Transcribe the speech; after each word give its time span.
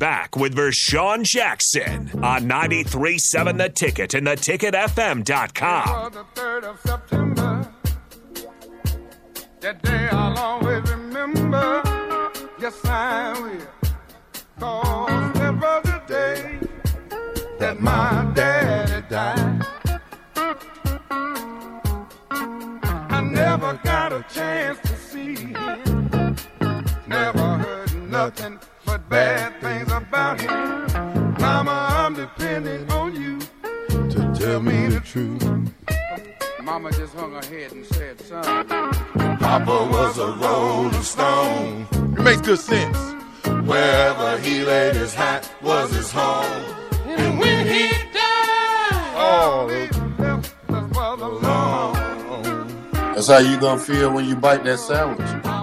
Back 0.00 0.34
with 0.34 0.56
Vershawn 0.56 1.24
Jackson 1.24 2.10
on 2.24 2.48
93.7 2.48 3.58
The 3.58 3.68
Ticket 3.68 4.14
and 4.14 4.26
theticketfm.com. 4.26 6.12
the 6.14 6.24
3rd 6.40 6.64
of 6.64 6.80
September. 6.80 7.70
That 9.60 9.82
day 9.82 10.08
I'll 10.10 10.38
always 10.38 10.90
remember. 10.90 11.82
Yes, 12.58 12.82
I 12.86 13.38
will. 13.42 13.66
Cause 14.58 16.00
day 16.08 16.58
that 17.58 17.78
my 17.78 18.32
daddy 18.34 19.06
died. 19.10 19.66
I 22.30 23.20
never 23.20 23.78
got 23.84 24.14
a 24.14 24.24
chance 24.32 24.78
to 24.80 24.96
see 24.96 25.34
him. 25.34 26.36
Never 27.06 27.58
heard 27.58 27.94
nothing 28.08 28.58
but 28.90 29.08
bad 29.08 29.60
things 29.60 29.92
about 29.92 30.40
him. 30.40 30.50
Mama, 31.38 31.76
I'm 31.90 32.14
depending 32.14 32.90
on 32.90 33.14
you 33.14 33.38
to 33.88 34.34
tell 34.36 34.60
me 34.60 34.88
the 34.88 34.98
truth. 34.98 35.44
Mama 36.60 36.90
just 36.90 37.14
hung 37.14 37.32
her 37.32 37.46
head 37.54 37.70
and 37.70 37.86
said, 37.86 38.20
son. 38.20 38.66
Papa 39.38 39.76
was 39.94 40.18
a 40.18 40.32
rolling 40.32 41.02
stone. 41.02 41.86
It 41.92 42.22
makes 42.22 42.40
good 42.40 42.58
sense. 42.58 42.98
Wherever 43.70 44.38
he 44.38 44.64
laid 44.64 44.96
his 44.96 45.14
hat 45.14 45.48
was 45.62 45.94
his 45.94 46.10
home. 46.10 46.64
And 47.06 47.38
when 47.38 47.66
he 47.68 47.90
died, 48.12 49.12
oh, 49.14 49.68
he 49.68 49.82
left 50.20 50.54
us 50.68 50.90
the. 50.98 51.30
That's 53.14 53.28
how 53.28 53.38
you 53.38 53.60
gonna 53.60 53.80
feel 53.80 54.12
when 54.12 54.24
you 54.24 54.34
bite 54.34 54.64
that 54.64 54.80
sandwich. 54.80 55.59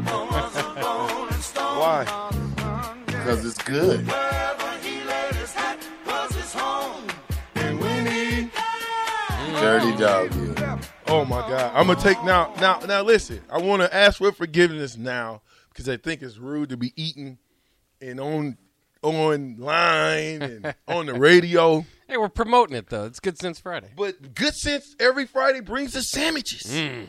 Because 3.27 3.45
it's 3.45 3.61
good. 3.61 4.07
Wherever 4.07 4.77
he 4.77 5.03
laid 5.03 5.35
his 5.35 5.53
hat 5.53 5.85
was 6.05 6.33
his 6.33 6.53
home. 6.53 7.09
And 7.55 7.77
when 7.77 8.05
he 8.05 8.49
Dirty 9.59 9.97
dog. 9.97 10.33
Yeah. 10.57 10.79
Oh 11.07 11.25
my 11.25 11.41
God! 11.41 11.73
I'm 11.75 11.87
gonna 11.87 11.99
take 11.99 12.23
now. 12.23 12.53
Now, 12.61 12.79
now, 12.87 13.01
listen. 13.01 13.41
I 13.49 13.57
want 13.57 13.81
to 13.81 13.93
ask 13.93 14.19
for 14.19 14.31
forgiveness 14.31 14.95
now 14.95 15.41
because 15.67 15.89
I 15.89 15.97
think 15.97 16.21
it's 16.21 16.37
rude 16.37 16.69
to 16.69 16.77
be 16.77 16.93
eating 16.95 17.37
and 17.99 18.21
on 18.21 18.57
online 19.01 20.41
and 20.41 20.75
on 20.87 21.07
the 21.07 21.13
radio. 21.13 21.85
Hey, 22.07 22.15
we're 22.15 22.29
promoting 22.29 22.77
it 22.77 22.87
though. 22.87 23.07
It's 23.07 23.19
Good 23.19 23.37
Sense 23.37 23.59
Friday. 23.59 23.89
But 23.97 24.35
good 24.35 24.55
sense 24.55 24.95
every 25.01 25.25
Friday 25.25 25.59
brings 25.59 25.91
the 25.91 26.01
sandwiches, 26.01 26.71
mm. 26.71 27.07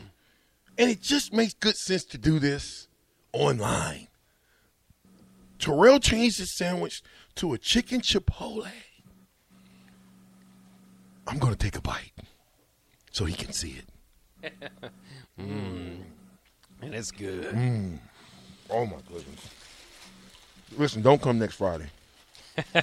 and 0.77 0.91
it 0.91 1.01
just 1.01 1.31
makes 1.31 1.53
good 1.53 1.77
sense 1.77 2.03
to 2.03 2.17
do 2.17 2.39
this 2.39 2.89
online. 3.31 4.08
Terrell 5.59 5.99
changed 5.99 6.39
his 6.39 6.51
sandwich 6.51 7.03
to 7.35 7.53
a 7.53 7.57
chicken 7.57 8.01
chipotle. 8.01 8.67
I'm 11.27 11.37
gonna 11.37 11.55
take 11.55 11.77
a 11.77 11.81
bite 11.81 12.13
so 13.11 13.25
he 13.25 13.33
can 13.35 13.51
see 13.53 13.81
it. 14.41 14.53
And 16.81 16.95
it's 16.95 17.11
good. 17.11 17.53
Mm. 17.53 17.99
Oh 18.69 18.85
my 18.85 18.97
goodness. 19.07 19.49
Listen, 20.77 21.01
don't 21.01 21.21
come 21.21 21.39
next 21.39 21.55
Friday. 21.55 21.87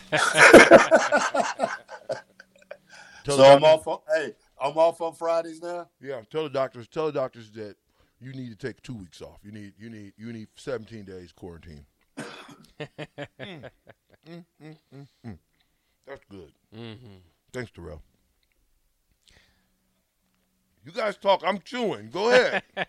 Tell 3.25 3.37
So 3.37 3.45
I'm 3.45 3.65
off. 3.65 3.87
On, 3.87 3.99
hey, 4.15 4.35
I'm 4.61 4.77
off 4.77 5.01
on 5.01 5.15
Fridays 5.15 5.61
now. 5.63 5.89
Yeah, 6.01 6.21
tell 6.31 6.45
the 6.45 6.51
doctors. 6.51 6.89
Tell 6.89 7.07
the 7.07 7.13
doctors 7.13 7.51
that 7.53 7.77
you 8.21 8.33
need 8.33 8.51
to 8.51 8.57
take 8.57 8.83
two 8.83 8.95
weeks 8.95 9.21
off. 9.21 9.39
You 9.43 9.53
need 9.53 9.73
you 9.79 9.91
need 9.91 10.13
you 10.17 10.33
need 10.33 10.49
17 10.57 11.05
days 11.05 11.33
quarantine. 11.33 11.85
Mm. 12.19 13.71
Mm, 14.29 14.45
mm, 14.61 14.77
mm, 14.95 15.07
mm. 15.25 15.39
That's 16.07 16.25
good. 16.29 16.53
Thanks, 17.53 17.71
Terrell. 17.71 18.03
You 20.85 20.93
guys 20.93 21.17
talk. 21.17 21.43
I'm 21.45 21.59
chewing. 21.61 22.11
Go 22.11 22.31
ahead. 22.31 22.63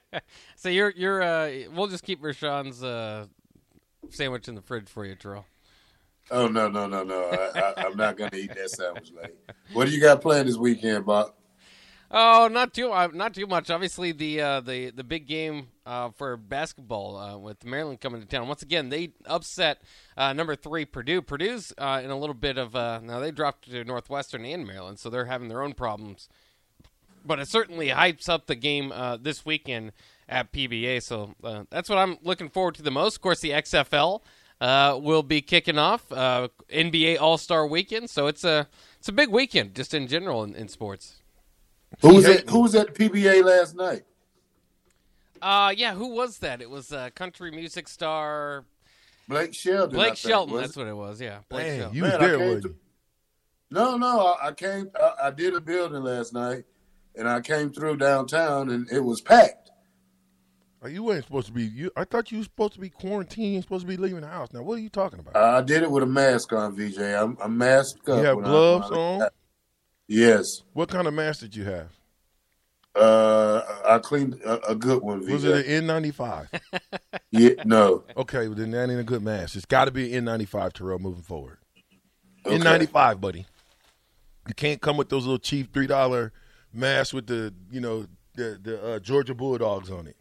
So 0.56 0.70
you're 0.70 0.92
you're 0.96 1.22
uh 1.22 1.52
we'll 1.74 1.88
just 1.88 2.04
keep 2.04 2.22
Rashawn's 2.22 2.84
uh 2.84 3.28
sandwich 4.10 4.48
in 4.48 4.56
the 4.56 4.62
fridge 4.62 4.90
for 4.90 5.06
you, 5.06 5.16
Terrell. 5.16 5.46
Oh 6.32 6.48
no 6.48 6.68
no 6.68 6.88
no 6.88 7.04
no! 7.04 7.24
I, 7.24 7.60
I, 7.60 7.86
I'm 7.86 7.96
not 7.96 8.18
gonna 8.18 8.36
eat 8.36 8.54
that 8.56 8.70
sandwich. 8.72 9.12
Like, 9.16 9.36
what 9.74 9.86
do 9.86 9.92
you 9.92 10.02
got 10.02 10.22
planned 10.22 10.50
this 10.50 10.58
weekend, 10.58 11.06
Bob? 11.06 11.34
Oh, 12.10 12.48
not 12.50 12.74
too 12.74 12.92
uh, 12.94 13.10
not 13.14 13.34
too 13.34 13.48
much. 13.48 13.70
Obviously, 13.70 14.14
the 14.14 14.40
uh, 14.40 14.62
the 14.62 14.92
the 14.92 15.04
big 15.04 15.28
game 15.28 15.68
uh, 15.86 16.10
for 16.12 16.38
basketball 16.38 17.18
uh, 17.18 17.38
with 17.38 17.66
Maryland 17.66 18.00
coming 18.00 18.22
to 18.22 18.28
town. 18.28 18.48
Once 18.48 18.62
again, 18.62 18.88
they 18.88 19.12
upset 19.26 19.82
uh, 20.16 20.32
number 20.32 20.56
three 20.56 20.86
Purdue. 20.86 21.22
Purdue's 21.22 21.74
uh, 21.78 22.02
in 22.02 22.10
a 22.10 22.18
little 22.18 22.34
bit 22.34 22.58
of 22.58 22.74
now 23.04 23.20
they 23.20 23.32
dropped 23.32 23.70
to 23.70 23.84
Northwestern 23.84 24.46
and 24.46 24.66
Maryland, 24.66 25.00
so 25.00 25.10
they're 25.10 25.26
having 25.26 25.50
their 25.50 25.62
own 25.62 25.74
problems. 25.74 26.30
But 27.26 27.40
it 27.40 27.50
certainly 27.50 27.90
hypes 27.90 28.30
up 28.30 28.48
the 28.48 28.56
game 28.56 28.94
this 29.22 29.46
weekend 29.46 29.92
at 30.30 30.54
PBA. 30.54 31.04
So 31.04 31.36
that's 31.70 31.90
what 31.90 31.98
I'm 31.98 32.18
looking 32.24 32.48
forward 32.48 32.76
to 32.76 32.82
the 32.82 32.92
most. 32.92 33.18
Of 33.18 33.22
course, 33.22 33.42
the 33.42 33.50
XFL 33.50 34.22
will 34.62 35.24
be 35.24 35.42
kicking 35.42 35.78
off 35.78 36.08
NBA 36.08 37.20
All 37.20 37.38
Star 37.38 37.68
Weekend. 37.68 38.10
So 38.10 38.28
it's 38.28 38.46
a 38.46 38.70
it's 38.98 39.10
a 39.10 39.14
big 39.14 39.28
weekend 39.28 39.76
just 39.76 39.94
in 39.94 40.08
general 40.08 40.46
in, 40.46 40.56
in 40.56 40.70
sports. 40.70 41.18
Who 42.02 42.16
was 42.16 42.26
at 42.26 42.50
Who 42.50 42.62
was 42.62 42.76
at 42.76 42.94
PBA 42.94 43.44
last 43.44 43.76
night? 43.76 44.04
Uh, 45.42 45.74
yeah, 45.76 45.94
who 45.94 46.08
was 46.16 46.40
that? 46.40 46.62
It 46.62 46.70
was 46.70 46.92
uh, 46.92 47.10
country 47.16 47.52
music 47.52 47.88
star 47.88 48.66
Blake 49.28 49.54
Shelton. 49.54 49.96
Blake 49.96 50.08
think, 50.10 50.18
Shelton. 50.18 50.58
That's 50.58 50.76
it? 50.76 50.80
what 50.80 50.88
it 50.88 50.96
was. 50.96 51.22
Yeah, 51.22 51.40
Blake 51.50 51.68
Man, 51.68 51.80
Shelton. 51.80 51.96
you 51.98 52.02
Man, 52.04 52.12
I 52.14 52.18
there, 52.18 52.38
came 52.38 52.46
wasn't 52.48 52.64
to- 52.64 52.70
you? 52.70 52.76
No, 53.70 53.98
no. 53.98 54.28
I, 54.42 54.48
I 54.48 54.52
came. 54.54 54.90
I, 55.00 55.12
I 55.26 55.32
did 55.32 55.54
a 55.54 55.62
building 55.62 56.02
last 56.04 56.34
night, 56.34 56.64
and 57.16 57.28
I 57.28 57.42
came 57.42 57.72
through 57.72 57.98
downtown, 57.98 58.70
and 58.70 58.90
it 58.92 59.02
was 59.04 59.20
packed. 59.22 59.70
Oh, 60.82 60.88
you 60.88 61.04
weren't 61.04 61.26
supposed 61.26 61.48
to 61.48 61.54
be. 61.54 61.64
You, 61.66 61.92
I 61.98 62.04
thought 62.06 62.32
you 62.32 62.38
were 62.38 62.44
supposed 62.46 62.74
to 62.74 62.80
be 62.80 62.90
quarantined. 62.90 63.64
Supposed 63.64 63.82
to 63.84 63.88
be 63.88 63.98
leaving 63.98 64.22
the 64.22 64.28
house. 64.28 64.54
Now, 64.54 64.62
what 64.62 64.76
are 64.76 64.82
you 64.82 64.90
talking 64.90 65.20
about? 65.20 65.36
I 65.36 65.62
did 65.62 65.84
it 65.84 65.92
with 65.92 66.04
a 66.04 66.08
mask 66.08 66.54
on, 66.54 66.76
VJ. 66.76 67.00
I'm, 67.00 67.38
I'm 67.44 67.58
masked 67.58 68.08
up. 68.08 68.20
you 68.20 68.24
have 68.24 68.36
when 68.38 68.46
I- 68.46 68.50
gloves 68.50 68.92
I- 68.92 68.96
on. 68.96 69.30
Yes. 70.08 70.64
What 70.74 70.90
kind 70.90 71.08
of 71.08 71.14
mask 71.14 71.42
did 71.42 71.56
you 71.56 71.66
have? 71.66 71.90
Uh, 72.96 73.62
I 73.86 74.00
cleaned 74.00 74.36
a, 74.44 74.72
a 74.72 74.76
good 74.76 75.04
one, 75.04 75.22
VJ. 75.22 75.32
Was 75.32 75.44
it 75.44 75.68
an 75.68 75.88
N95? 75.88 76.48
yeah, 77.32 77.50
no. 77.64 78.04
okay, 78.16 78.48
well, 78.48 78.56
then 78.56 78.72
that 78.72 78.90
ain't 78.90 79.00
a 79.00 79.04
good 79.04 79.22
mask. 79.22 79.56
It's 79.56 79.66
got 79.66 79.86
to 79.86 79.92
be 79.92 80.16
an 80.16 80.26
N95, 80.26 80.74
Terrell, 80.74 80.98
moving 80.98 81.22
forward. 81.22 81.60
Okay. 82.46 82.58
N95, 82.58 83.22
buddy. 83.22 83.46
You 84.48 84.54
can't 84.56 84.82
come 84.82 84.98
with 84.98 85.10
those 85.10 85.26
little 85.26 85.38
cheap 85.38 85.74
three 85.74 85.88
dollar 85.88 86.32
masks 86.74 87.14
with 87.14 87.28
the 87.28 87.54
you 87.70 87.82
know 87.82 88.08
the 88.36 88.58
the 88.62 88.94
uh, 88.94 89.00
Georgia 89.00 89.36
Bulldogs 89.36 89.92
on 89.92 90.08
it. 90.08 90.16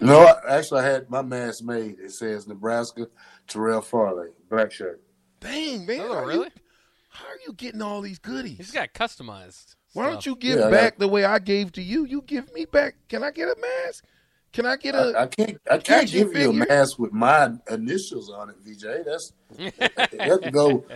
No, 0.00 0.26
I, 0.26 0.58
actually, 0.58 0.80
I 0.80 0.86
had 0.86 1.10
my 1.10 1.22
mask 1.22 1.62
made. 1.64 1.98
It 2.00 2.12
says 2.12 2.46
Nebraska, 2.46 3.06
Terrell 3.46 3.80
Farley, 3.80 4.28
black 4.50 4.72
shirt. 4.72 5.00
Dang, 5.40 5.86
man. 5.86 6.00
Oh, 6.02 6.24
really? 6.24 6.46
You, 6.46 6.62
how 7.08 7.26
are 7.26 7.38
you 7.46 7.52
getting 7.52 7.82
all 7.82 8.00
these 8.00 8.18
goodies? 8.18 8.56
He's 8.58 8.70
got 8.70 8.92
customized. 8.92 9.74
Why 9.94 10.10
don't 10.10 10.24
you 10.26 10.36
give 10.36 10.58
Yeah, 10.58 10.70
back 10.70 10.92
got- 10.94 10.98
the 11.00 11.08
way 11.08 11.24
I 11.24 11.38
gave 11.38 11.72
to 11.72 11.82
you? 11.82 12.04
You 12.04 12.22
give 12.22 12.52
me 12.52 12.64
back. 12.66 12.94
Can 13.08 13.22
I 13.22 13.30
get 13.30 13.48
a 13.48 13.56
mask? 13.60 14.04
Can 14.52 14.66
I 14.66 14.76
get 14.76 14.94
a? 14.94 15.12
I, 15.16 15.22
I 15.22 15.26
can't. 15.26 15.58
I 15.70 15.78
can't 15.78 16.02
action 16.04 16.28
give 16.30 16.36
you 16.36 16.50
a 16.50 16.52
mask 16.52 16.98
with 16.98 17.12
my 17.12 17.50
initials 17.70 18.30
on 18.30 18.50
it, 18.50 18.56
VJ. 18.64 19.04
That's 19.04 19.32
that 19.56 20.40
to 20.42 20.50
go. 20.50 20.84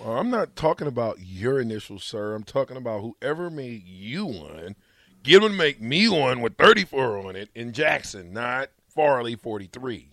Well, 0.00 0.16
I'm 0.16 0.30
not 0.30 0.54
talking 0.54 0.86
about 0.86 1.16
your 1.20 1.58
initials, 1.60 2.04
sir. 2.04 2.34
I'm 2.36 2.44
talking 2.44 2.76
about 2.76 3.00
whoever 3.00 3.50
made 3.50 3.82
you 3.84 4.26
one. 4.26 4.76
Get 5.24 5.42
them 5.42 5.50
to 5.50 5.58
make 5.58 5.80
me 5.80 6.08
one 6.08 6.40
with 6.40 6.56
34 6.56 7.18
on 7.26 7.34
it 7.34 7.48
in 7.52 7.72
Jackson, 7.72 8.32
not 8.32 8.68
Farley 8.94 9.34
43. 9.34 10.12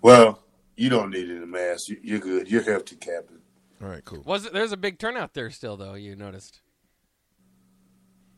Well, 0.00 0.42
you 0.82 0.88
don't 0.88 1.10
need 1.10 1.30
any 1.30 1.46
mask. 1.46 1.88
You, 1.88 1.98
you're 2.02 2.18
good. 2.18 2.50
You're 2.50 2.62
healthy, 2.62 2.96
Captain. 2.96 3.38
All 3.80 3.88
right, 3.88 4.04
cool. 4.04 4.22
Was 4.24 4.46
it? 4.46 4.52
There's 4.52 4.72
a 4.72 4.76
big 4.76 4.98
turnout 4.98 5.32
there 5.34 5.48
still, 5.50 5.76
though. 5.76 5.94
You 5.94 6.16
noticed? 6.16 6.60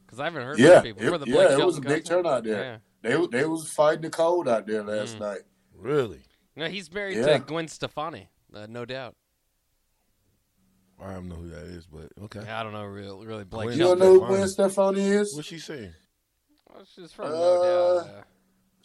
Because 0.05 0.21
I 0.21 0.25
haven't 0.25 0.43
heard 0.45 0.59
Yeah, 0.59 0.75
from 0.81 0.83
people 0.83 1.03
it, 1.15 1.19
the 1.19 1.27
Blake 1.27 1.29
yeah, 1.29 1.59
it 1.59 1.65
was 1.65 1.79
a 1.79 1.81
Shelton 1.81 1.83
big 1.83 2.05
concert. 2.05 2.15
turnout 2.23 2.45
there. 2.45 2.81
They 3.03 3.27
they 3.39 3.45
was 3.47 3.71
fighting 3.73 4.03
the 4.03 4.11
cold 4.11 4.47
out 4.49 4.67
there 4.67 4.83
last 4.83 5.19
night. 5.19 5.41
Really? 5.75 6.21
No, 6.57 6.67
he's 6.69 6.93
married 6.93 7.17
Yeah. 7.17 7.39
to 7.39 7.39
Gwen 7.41 7.67
Stefani, 7.69 8.29
uh, 8.55 8.67
no 8.69 8.85
doubt. 8.85 9.17
I 11.03 11.15
don't 11.15 11.29
know 11.29 11.35
who 11.37 11.49
that 11.51 11.65
is, 11.65 11.87
but 11.87 12.09
okay. 12.25 12.41
Yeah, 12.45 12.61
I 12.61 12.63
don't 12.63 12.73
know 12.73 12.85
really, 12.85 13.27
really 13.27 13.45
Blake 13.45 13.69
Gwen 13.69 13.79
You 13.79 13.85
don't 13.85 13.99
know 13.99 14.13
who 14.13 14.19
Stefani. 14.21 14.37
Gwen 14.37 14.49
Stefani 14.49 15.01
is? 15.01 15.35
What's 15.35 15.49
she 15.49 15.59
saying? 15.59 15.93
Well, 16.73 16.85
she's 16.95 17.11
from 17.13 17.27
Uh, 17.27 17.31
no 17.31 17.63
doubt. 17.63 18.09
Uh, 18.15 18.23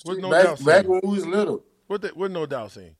What 0.03 0.17
no 0.19 0.29
back, 0.31 0.43
doubt 0.45 0.65
back 0.65 0.75
saying? 0.81 0.87
when 0.87 1.01
we 1.03 1.09
was 1.15 1.27
little. 1.27 1.63
What 1.87 2.01
the, 2.01 2.07
what 2.09 2.31
no 2.31 2.45
doubt 2.45 2.71
saying? 2.71 2.95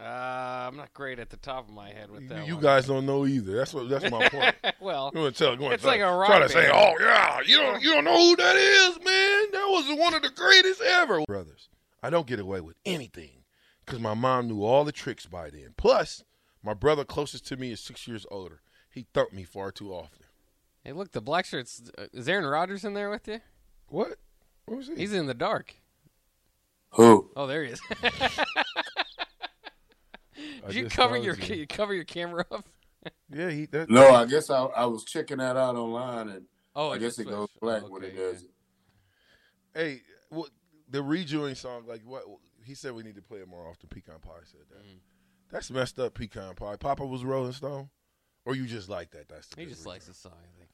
Uh, 0.00 0.68
I'm 0.68 0.76
not 0.76 0.94
great 0.94 1.18
at 1.18 1.28
the 1.30 1.36
top 1.38 1.68
of 1.68 1.74
my 1.74 1.88
head 1.90 2.10
with 2.10 2.28
that. 2.28 2.46
you 2.46 2.54
one. 2.54 2.62
guys 2.62 2.86
don't 2.86 3.04
know 3.04 3.26
either. 3.26 3.56
That's 3.56 3.74
what. 3.74 3.88
That's 3.88 4.08
my 4.10 4.28
point. 4.28 4.54
well, 4.80 5.10
You 5.12 5.20
want 5.22 5.34
to 5.34 5.44
tell? 5.44 5.54
You 5.54 5.60
want 5.62 5.74
It's 5.74 5.82
to 5.82 5.88
like 5.88 6.00
a 6.00 6.12
rock 6.12 6.28
try 6.28 6.38
to 6.38 6.48
say, 6.48 6.70
"Oh 6.72 6.94
yeah, 7.00 7.40
you 7.44 7.56
don't 7.56 7.82
you 7.82 7.90
don't 7.92 8.04
know 8.04 8.16
who 8.16 8.36
that 8.36 8.54
is, 8.56 8.96
man? 9.04 9.50
That 9.52 9.66
was 9.68 9.98
one 9.98 10.14
of 10.14 10.22
the 10.22 10.30
greatest 10.30 10.80
ever." 10.82 11.22
Brothers, 11.26 11.68
I 12.02 12.10
don't 12.10 12.26
get 12.28 12.38
away 12.38 12.60
with 12.60 12.76
anything 12.86 13.42
because 13.84 13.98
my 14.00 14.14
mom 14.14 14.46
knew 14.46 14.62
all 14.62 14.84
the 14.84 14.92
tricks 14.92 15.26
by 15.26 15.50
then. 15.50 15.74
Plus, 15.76 16.22
my 16.62 16.74
brother 16.74 17.04
closest 17.04 17.46
to 17.48 17.56
me 17.56 17.72
is 17.72 17.80
six 17.80 18.06
years 18.06 18.24
older. 18.30 18.60
He 18.90 19.06
thumped 19.14 19.32
me 19.32 19.42
far 19.42 19.72
too 19.72 19.92
often. 19.92 20.20
hey, 20.84 20.92
look, 20.92 21.10
the 21.10 21.20
black 21.20 21.44
shirts. 21.44 21.82
Uh, 21.98 22.04
is 22.12 22.28
Aaron 22.28 22.46
Rodgers 22.46 22.84
in 22.84 22.94
there 22.94 23.10
with 23.10 23.26
you? 23.26 23.40
What? 23.88 24.14
What 24.66 24.76
was 24.76 24.86
he? 24.86 24.94
He's 24.94 25.12
in 25.12 25.26
the 25.26 25.34
dark. 25.34 25.74
Who? 26.92 27.30
Oh, 27.34 27.46
there 27.48 27.64
he 27.64 27.72
is. 27.72 27.80
I 30.64 30.66
Did 30.68 30.76
you 30.76 30.88
cover 30.88 31.16
your 31.16 31.34
you. 31.36 31.54
you 31.56 31.66
cover 31.68 31.94
your 31.94 32.04
camera 32.04 32.44
up? 32.50 32.66
Yeah, 33.32 33.50
he. 33.50 33.66
That, 33.66 33.88
No, 33.90 34.14
I 34.14 34.24
guess 34.26 34.50
I, 34.50 34.64
I 34.64 34.84
was 34.86 35.04
checking 35.04 35.38
that 35.38 35.56
out 35.56 35.76
online, 35.76 36.28
and 36.28 36.46
Oh, 36.74 36.90
I 36.90 36.96
it 36.96 36.98
guess 37.00 37.16
just 37.16 37.20
it 37.20 37.24
goes 37.30 37.48
switched. 37.50 37.60
black 37.60 37.82
Okay, 37.84 37.92
when 37.92 38.04
it 38.04 38.14
yeah. 38.14 38.20
does 38.20 38.42
it. 38.42 38.50
Hey, 39.74 40.02
what 40.30 40.50
the 40.90 41.02
rejoin 41.02 41.54
song? 41.54 41.84
Like 41.86 42.02
what 42.04 42.24
he 42.64 42.74
said, 42.74 42.92
we 42.92 43.02
need 43.02 43.16
to 43.16 43.22
play 43.22 43.38
it 43.38 43.48
more 43.48 43.66
often. 43.68 43.88
Pecan 43.88 44.18
Pie 44.20 44.30
said 44.44 44.60
that. 44.70 44.84
Mm. 44.84 44.98
That's 45.50 45.70
messed 45.70 45.98
up. 45.98 46.14
Pecan 46.14 46.54
Pie. 46.54 46.76
Papa 46.76 47.06
was 47.06 47.24
Rolling 47.24 47.52
Stone, 47.52 47.88
or 48.44 48.54
you 48.54 48.66
just 48.66 48.88
like 48.88 49.10
that? 49.12 49.28
That's 49.28 49.48
the 49.48 49.60
He 49.60 49.66
just 49.66 49.80
reason. 49.80 49.90
likes 49.90 50.06
the 50.06 50.14
song, 50.14 50.32
I 50.34 50.58
think. 50.58 50.70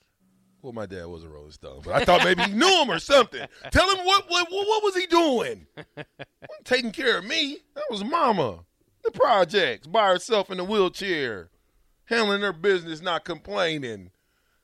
Well, 0.63 0.73
my 0.73 0.87
dad 0.87 1.07
was 1.07 1.25
a 1.25 1.29
Rolling 1.29 1.51
Stone, 1.53 1.83
but 1.85 1.93
I 1.93 2.05
thought 2.07 2.25
maybe 2.25 2.43
he 2.45 2.53
knew 2.53 2.83
him 2.83 2.91
or 2.91 2.99
something. 2.99 3.47
Tell 3.71 3.89
him 3.95 4.05
what 4.07 4.25
what 4.31 4.51
what, 4.51 4.67
what 4.67 4.83
was 4.83 4.97
he 4.97 5.07
doing? 5.07 5.67
Wasn't 5.97 6.65
taking 6.65 6.91
care 6.91 7.19
of 7.19 7.25
me. 7.27 7.59
That 7.75 7.85
was 7.91 8.03
Mama. 8.03 8.61
The 9.05 9.11
projects 9.11 9.87
by 9.87 10.09
herself 10.09 10.51
in 10.51 10.59
a 10.59 10.65
wheelchair, 10.65 11.51
handling 12.07 12.41
her 12.41 12.53
business, 12.53 13.03
not 13.03 13.25
complaining. 13.25 14.11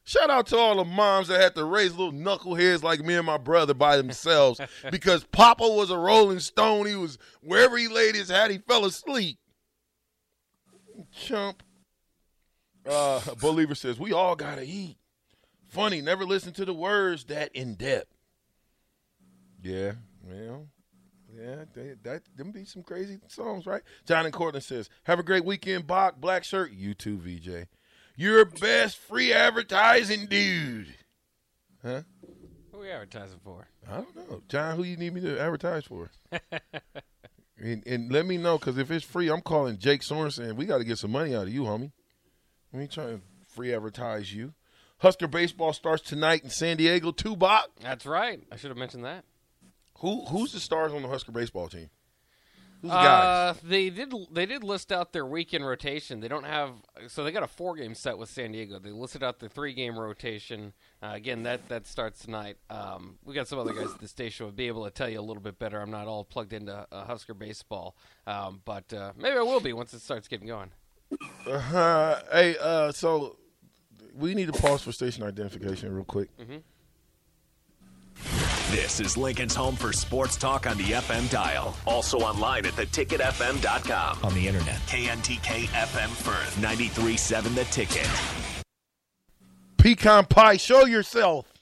Shout 0.04 0.30
out 0.30 0.46
to 0.48 0.56
all 0.56 0.76
the 0.76 0.84
moms 0.84 1.28
that 1.28 1.40
had 1.40 1.54
to 1.54 1.64
raise 1.64 1.92
little 1.92 2.12
knuckleheads 2.12 2.82
like 2.82 3.00
me 3.00 3.14
and 3.14 3.26
my 3.26 3.36
brother 3.36 3.74
by 3.74 3.96
themselves 3.96 4.60
because 4.90 5.24
Papa 5.24 5.62
was 5.62 5.90
a 5.90 5.98
Rolling 5.98 6.40
Stone. 6.40 6.86
He 6.86 6.96
was 6.96 7.18
wherever 7.42 7.76
he 7.76 7.86
laid 7.86 8.14
his 8.14 8.30
hat, 8.30 8.50
he 8.50 8.58
fell 8.58 8.84
asleep. 8.84 9.38
Chump. 11.12 11.62
Uh, 12.88 13.20
Believer 13.40 13.74
says 13.74 13.98
we 13.98 14.12
all 14.12 14.34
gotta 14.34 14.64
eat. 14.64 14.96
Funny, 15.68 16.00
never 16.00 16.24
listen 16.24 16.52
to 16.54 16.64
the 16.64 16.74
words 16.74 17.24
that 17.26 17.54
in 17.54 17.74
depth. 17.74 18.12
Yeah, 19.62 19.92
well, 20.24 20.66
yeah, 21.40 21.64
they, 21.74 21.94
that 22.02 22.22
them 22.36 22.52
be 22.52 22.64
some 22.64 22.82
crazy 22.82 23.18
songs, 23.28 23.66
right? 23.66 23.82
John 24.06 24.24
and 24.24 24.34
Cortland 24.34 24.64
says, 24.64 24.90
"Have 25.04 25.18
a 25.18 25.22
great 25.22 25.44
weekend, 25.44 25.86
Bach. 25.86 26.20
Black 26.20 26.44
shirt, 26.44 26.72
you 26.72 26.94
too, 26.94 27.18
VJ. 27.18 27.66
You're 28.16 28.44
best 28.44 28.96
free 28.96 29.32
advertising 29.32 30.26
dude." 30.26 30.94
Huh? 31.82 32.02
Who 32.70 32.78
are 32.78 32.80
we 32.80 32.90
advertising 32.90 33.40
for? 33.42 33.68
I 33.88 33.96
don't 33.96 34.16
know, 34.16 34.42
John. 34.48 34.76
Who 34.76 34.82
you 34.82 34.96
need 34.96 35.14
me 35.14 35.22
to 35.22 35.40
advertise 35.40 35.84
for? 35.84 36.10
and, 37.58 37.86
and 37.86 38.12
let 38.12 38.26
me 38.26 38.36
know 38.36 38.58
because 38.58 38.76
if 38.76 38.90
it's 38.90 39.04
free, 39.04 39.30
I'm 39.30 39.40
calling 39.40 39.78
Jake 39.78 40.02
Sorensen. 40.02 40.56
We 40.56 40.66
got 40.66 40.78
to 40.78 40.84
get 40.84 40.98
some 40.98 41.12
money 41.12 41.34
out 41.34 41.44
of 41.44 41.54
you, 41.54 41.62
homie. 41.62 41.92
Let 42.72 42.80
me 42.80 42.86
try 42.86 43.04
to 43.06 43.20
free 43.48 43.74
advertise 43.74 44.32
you. 44.32 44.52
Husker 44.98 45.26
baseball 45.26 45.72
starts 45.72 46.02
tonight 46.02 46.44
in 46.44 46.50
San 46.50 46.76
Diego. 46.76 47.10
Two 47.10 47.34
Bach. 47.34 47.70
That's 47.80 48.04
right. 48.04 48.42
I 48.52 48.56
should 48.56 48.70
have 48.70 48.76
mentioned 48.76 49.04
that. 49.06 49.24
Who 50.00 50.24
who's 50.26 50.52
the 50.52 50.60
stars 50.60 50.92
on 50.92 51.02
the 51.02 51.08
Husker 51.08 51.32
baseball 51.32 51.68
team? 51.68 51.90
Who's 52.80 52.90
the 52.90 52.96
guys? 52.96 53.24
Uh, 53.24 53.54
they 53.62 53.90
did. 53.90 54.14
They 54.32 54.46
did 54.46 54.64
list 54.64 54.90
out 54.90 55.12
their 55.12 55.26
weekend 55.26 55.66
rotation. 55.66 56.20
They 56.20 56.28
don't 56.28 56.46
have. 56.46 56.72
So 57.08 57.24
they 57.24 57.32
got 57.32 57.42
a 57.42 57.46
four 57.46 57.76
game 57.76 57.94
set 57.94 58.16
with 58.16 58.30
San 58.30 58.52
Diego. 58.52 58.78
They 58.78 58.90
listed 58.90 59.22
out 59.22 59.38
the 59.38 59.50
three 59.50 59.74
game 59.74 59.98
rotation. 59.98 60.72
Uh, 61.02 61.12
again, 61.12 61.42
that 61.42 61.68
that 61.68 61.86
starts 61.86 62.24
tonight. 62.24 62.56
Um, 62.70 63.18
we 63.24 63.34
got 63.34 63.48
some 63.48 63.58
other 63.58 63.74
guys 63.74 63.92
at 63.92 64.00
the 64.00 64.08
station 64.08 64.46
will 64.46 64.52
be 64.52 64.68
able 64.68 64.84
to 64.86 64.90
tell 64.90 65.10
you 65.10 65.20
a 65.20 65.22
little 65.22 65.42
bit 65.42 65.58
better. 65.58 65.78
I'm 65.78 65.90
not 65.90 66.06
all 66.06 66.24
plugged 66.24 66.54
into 66.54 66.86
uh, 66.90 67.04
Husker 67.04 67.34
baseball, 67.34 67.94
um, 68.26 68.62
but 68.64 68.90
uh, 68.94 69.12
maybe 69.18 69.36
I 69.36 69.42
will 69.42 69.60
be 69.60 69.74
once 69.74 69.92
it 69.92 70.00
starts 70.00 70.26
getting 70.28 70.46
going. 70.48 70.70
Uh, 71.46 72.20
hey, 72.32 72.56
uh, 72.58 72.92
so 72.92 73.36
we 74.14 74.34
need 74.34 74.50
to 74.50 74.58
pause 74.58 74.82
for 74.82 74.92
station 74.92 75.22
identification 75.22 75.92
real 75.92 76.04
quick. 76.04 76.30
This 78.70 79.00
is 79.00 79.16
Lincoln's 79.16 79.54
home 79.54 79.74
for 79.74 79.92
sports 79.92 80.36
talk 80.36 80.66
on 80.68 80.76
the 80.78 80.84
FM 80.84 81.28
dial. 81.30 81.76
Also 81.86 82.18
online 82.18 82.66
at 82.66 82.72
theticketfm.com. 82.74 84.18
on 84.22 84.34
the 84.34 84.46
internet. 84.46 84.76
KNTK 84.86 85.64
FM 85.66 86.08
Firth, 86.08 86.54
93.7 86.60 87.54
The 87.54 87.64
Ticket. 87.64 88.08
Pecan 89.76 90.26
pie, 90.26 90.56
show 90.56 90.84
yourself. 90.86 91.52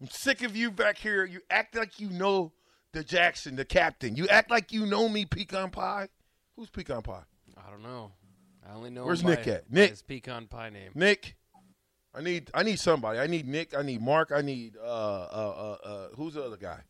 I'm 0.00 0.08
sick 0.08 0.42
of 0.42 0.54
you 0.54 0.70
back 0.70 0.98
here. 0.98 1.24
You 1.24 1.40
act 1.50 1.74
like 1.76 1.98
you 1.98 2.10
know 2.10 2.52
the 2.92 3.02
Jackson, 3.02 3.56
the 3.56 3.64
captain. 3.64 4.14
You 4.16 4.26
act 4.28 4.50
like 4.50 4.70
you 4.72 4.84
know 4.86 5.08
me, 5.08 5.24
pecan 5.24 5.70
pie. 5.70 6.08
Who's 6.56 6.68
pecan 6.68 7.02
pie? 7.02 7.22
I 7.56 7.70
don't 7.70 7.82
know. 7.82 8.12
I 8.68 8.74
only 8.74 8.90
know. 8.90 9.04
Where's 9.06 9.22
him 9.22 9.30
Nick 9.30 9.44
by- 9.46 9.50
at? 9.52 9.70
by 9.70 9.80
Nick. 9.80 9.90
his 9.90 10.02
pecan 10.02 10.46
pie 10.46 10.68
name. 10.70 10.90
Nick. 10.94 11.36
I 12.18 12.20
need 12.20 12.50
I 12.52 12.64
need 12.64 12.80
somebody. 12.80 13.20
I 13.20 13.28
need 13.28 13.46
Nick. 13.46 13.76
I 13.76 13.82
need 13.82 14.02
Mark. 14.02 14.32
I 14.34 14.42
need 14.42 14.76
uh 14.76 14.82
uh 14.82 15.76
uh, 15.84 15.88
uh 15.88 16.08
who's 16.16 16.34
the 16.34 16.42
other 16.42 16.56
guy? 16.56 16.80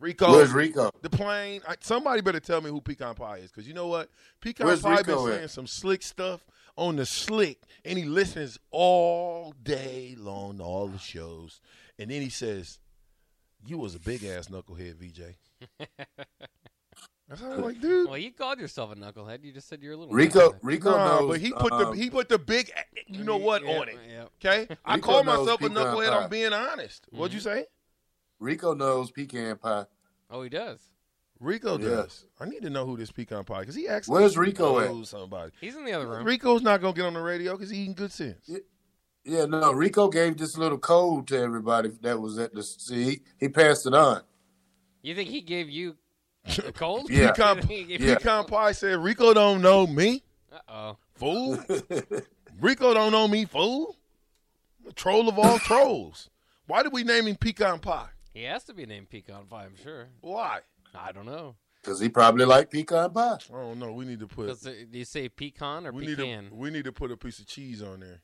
Rico. 0.00 0.32
Where's 0.32 0.52
Rico? 0.52 0.90
The 1.02 1.10
plane. 1.10 1.60
I, 1.68 1.76
somebody 1.80 2.22
better 2.22 2.40
tell 2.40 2.62
me 2.62 2.70
who 2.70 2.80
Pecan 2.80 3.14
Pie 3.14 3.38
is, 3.38 3.50
because 3.50 3.68
you 3.68 3.74
know 3.74 3.88
what? 3.88 4.08
Pecan 4.40 4.66
Where's 4.66 4.80
Pie 4.80 5.02
been 5.02 5.16
Rico 5.16 5.28
at? 5.28 5.34
saying 5.34 5.48
some 5.48 5.66
slick 5.66 6.02
stuff 6.02 6.46
on 6.76 6.96
the 6.96 7.04
slick, 7.04 7.58
and 7.84 7.98
he 7.98 8.04
listens 8.04 8.58
all 8.70 9.54
day 9.62 10.14
long 10.18 10.58
to 10.58 10.64
all 10.64 10.88
the 10.88 10.98
shows, 10.98 11.60
and 11.98 12.10
then 12.10 12.22
he 12.22 12.30
says, 12.30 12.78
"You 13.66 13.76
was 13.76 13.94
a 13.94 14.00
big 14.00 14.24
ass 14.24 14.48
knucklehead, 14.48 14.94
VJ." 14.96 15.36
That's 17.28 17.40
how 17.40 17.52
I'm 17.52 17.62
like, 17.62 17.80
dude. 17.80 18.08
Well, 18.08 18.18
you 18.18 18.32
called 18.32 18.58
yourself 18.60 18.92
a 18.92 18.96
knucklehead. 18.96 19.42
You 19.44 19.52
just 19.52 19.68
said 19.68 19.82
you're 19.82 19.94
a 19.94 19.96
little 19.96 20.12
Rico, 20.14 20.50
knucklehead. 20.50 20.58
Rico 20.62 20.90
Nah, 20.90 21.20
knows. 21.20 21.28
but 21.30 21.40
he 21.40 21.52
put 21.52 21.70
the 21.70 21.86
um, 21.88 21.96
he 21.96 22.10
put 22.10 22.28
the 22.28 22.38
big, 22.38 22.70
you 23.06 23.24
know 23.24 23.38
what, 23.38 23.64
Yeah, 23.64 23.78
on 23.78 23.88
it. 23.88 23.96
yeah. 24.10 24.24
Okay, 24.44 24.68
I 24.84 24.96
Rico 24.96 25.06
call 25.06 25.24
myself 25.24 25.62
a 25.62 25.68
knucklehead. 25.70 26.10
Pie. 26.10 26.22
I'm 26.24 26.30
being 26.30 26.52
honest. 26.52 27.06
What'd 27.10 27.32
you 27.34 27.40
say? 27.40 27.64
Rico 28.40 28.74
knows 28.74 29.10
pecan 29.10 29.56
pie. 29.56 29.86
Oh, 30.30 30.42
he 30.42 30.50
does. 30.50 30.80
Rico 31.40 31.78
Yeah. 31.78 31.88
does. 31.88 32.26
I 32.38 32.44
need 32.46 32.60
to 32.62 32.70
know 32.70 32.84
who 32.84 32.96
this 32.98 33.10
pecan 33.10 33.44
pie 33.44 33.60
because 33.60 33.74
he 33.74 33.88
acts. 33.88 34.06
Where's 34.06 34.36
Rico 34.36 34.78
at? 34.80 35.06
Somebody. 35.06 35.52
He's 35.60 35.76
in 35.76 35.84
the 35.84 35.92
other 35.92 36.06
room. 36.06 36.24
Rico's 36.24 36.60
not 36.62 36.82
gonna 36.82 36.92
get 36.92 37.06
on 37.06 37.14
the 37.14 37.22
radio 37.22 37.52
because 37.52 37.70
he 37.70 37.78
eating 37.78 37.94
good 37.94 38.12
sense. 38.12 38.50
Yeah, 39.24 39.46
no, 39.46 39.72
Rico 39.72 40.08
gave 40.08 40.36
this 40.36 40.58
little 40.58 40.76
code 40.76 41.26
to 41.28 41.38
everybody 41.40 41.90
that 42.02 42.20
was 42.20 42.38
at 42.38 42.52
the. 42.52 42.62
See, 42.62 43.04
he, 43.04 43.20
he 43.40 43.48
passed 43.48 43.86
it 43.86 43.94
on. 43.94 44.20
You 45.00 45.14
think 45.14 45.30
he 45.30 45.40
gave 45.40 45.70
you 45.70 45.90
a 45.90 45.94
cold? 46.74 47.10
Yeah. 47.10 47.30
Pecan, 47.32 47.66
He 47.66 47.84
gave 47.84 48.00
Yeah. 48.00 48.14
pecan 48.16 48.44
pie 48.46 48.72
said 48.72 48.98
Rico 48.98 49.32
don't 49.34 49.62
know 49.62 49.86
me, 49.86 50.22
Uh 50.52 50.58
oh. 50.68 50.96
fool. 51.14 51.58
Rico 52.60 52.94
don't 52.94 53.12
know 53.12 53.26
me, 53.28 53.44
fool. 53.44 53.96
The 54.84 54.92
troll 54.92 55.28
of 55.28 55.38
all 55.38 55.58
trolls. 55.58 56.28
Why 56.66 56.82
did 56.82 56.92
we 56.92 57.02
name 57.04 57.26
him 57.26 57.36
pecan 57.36 57.78
pie? 57.78 58.08
He 58.32 58.42
has 58.44 58.64
to 58.64 58.74
be 58.74 58.84
named 58.86 59.10
pecan 59.10 59.46
pie, 59.46 59.64
I'm 59.64 59.76
sure. 59.82 60.08
Why? 60.20 60.60
I 60.94 61.12
don't 61.12 61.26
know. 61.26 61.56
Because 61.82 62.00
he 62.00 62.08
probably 62.08 62.44
like 62.44 62.70
pecan 62.70 63.10
pie. 63.10 63.38
I 63.52 63.52
don't 63.52 63.78
know. 63.78 63.92
We 63.92 64.04
need 64.04 64.20
to 64.20 64.26
put. 64.26 64.46
Does 64.46 64.60
do 64.60 64.86
you 64.92 65.04
say 65.04 65.28
pecan 65.28 65.86
or 65.86 65.92
we 65.92 66.06
need 66.06 66.16
pecan? 66.16 66.48
to. 66.50 66.54
We 66.54 66.70
need 66.70 66.84
to 66.84 66.92
put 66.92 67.10
a 67.10 67.16
piece 67.16 67.38
of 67.38 67.46
cheese 67.46 67.82
on 67.82 68.00
there. 68.00 68.20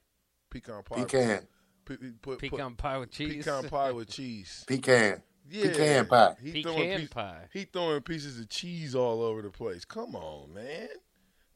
Pecan 0.50 0.82
pie. 0.82 1.04
Pecan. 1.04 1.46
Pe- 1.84 1.96
put, 1.96 2.22
put 2.22 2.38
pecan 2.38 2.74
pie 2.74 2.98
with 2.98 3.10
cheese. 3.10 3.44
Pecan 3.44 3.68
pie 3.68 3.92
with 3.92 4.08
cheese. 4.08 4.64
Pecan. 4.66 5.22
Yeah. 5.50 5.64
Pecan 5.64 6.06
pie. 6.06 6.36
He 6.42 6.52
Pecan 6.52 6.62
throwing 6.74 6.98
piece- 7.00 7.08
pie. 7.08 7.48
He 7.52 7.64
throwing 7.64 8.00
pieces 8.02 8.38
of 8.38 8.48
cheese 8.48 8.94
all 8.94 9.22
over 9.22 9.42
the 9.42 9.50
place. 9.50 9.84
Come 9.84 10.14
on, 10.14 10.54
man. 10.54 10.88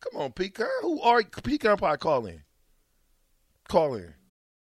Come 0.00 0.20
on, 0.20 0.32
pecan. 0.32 0.66
Who 0.82 1.00
are 1.00 1.22
pecan 1.22 1.76
pie? 1.76 1.96
Call 1.96 2.26
in. 2.26 2.42
Call 3.68 3.94
in. 3.94 4.14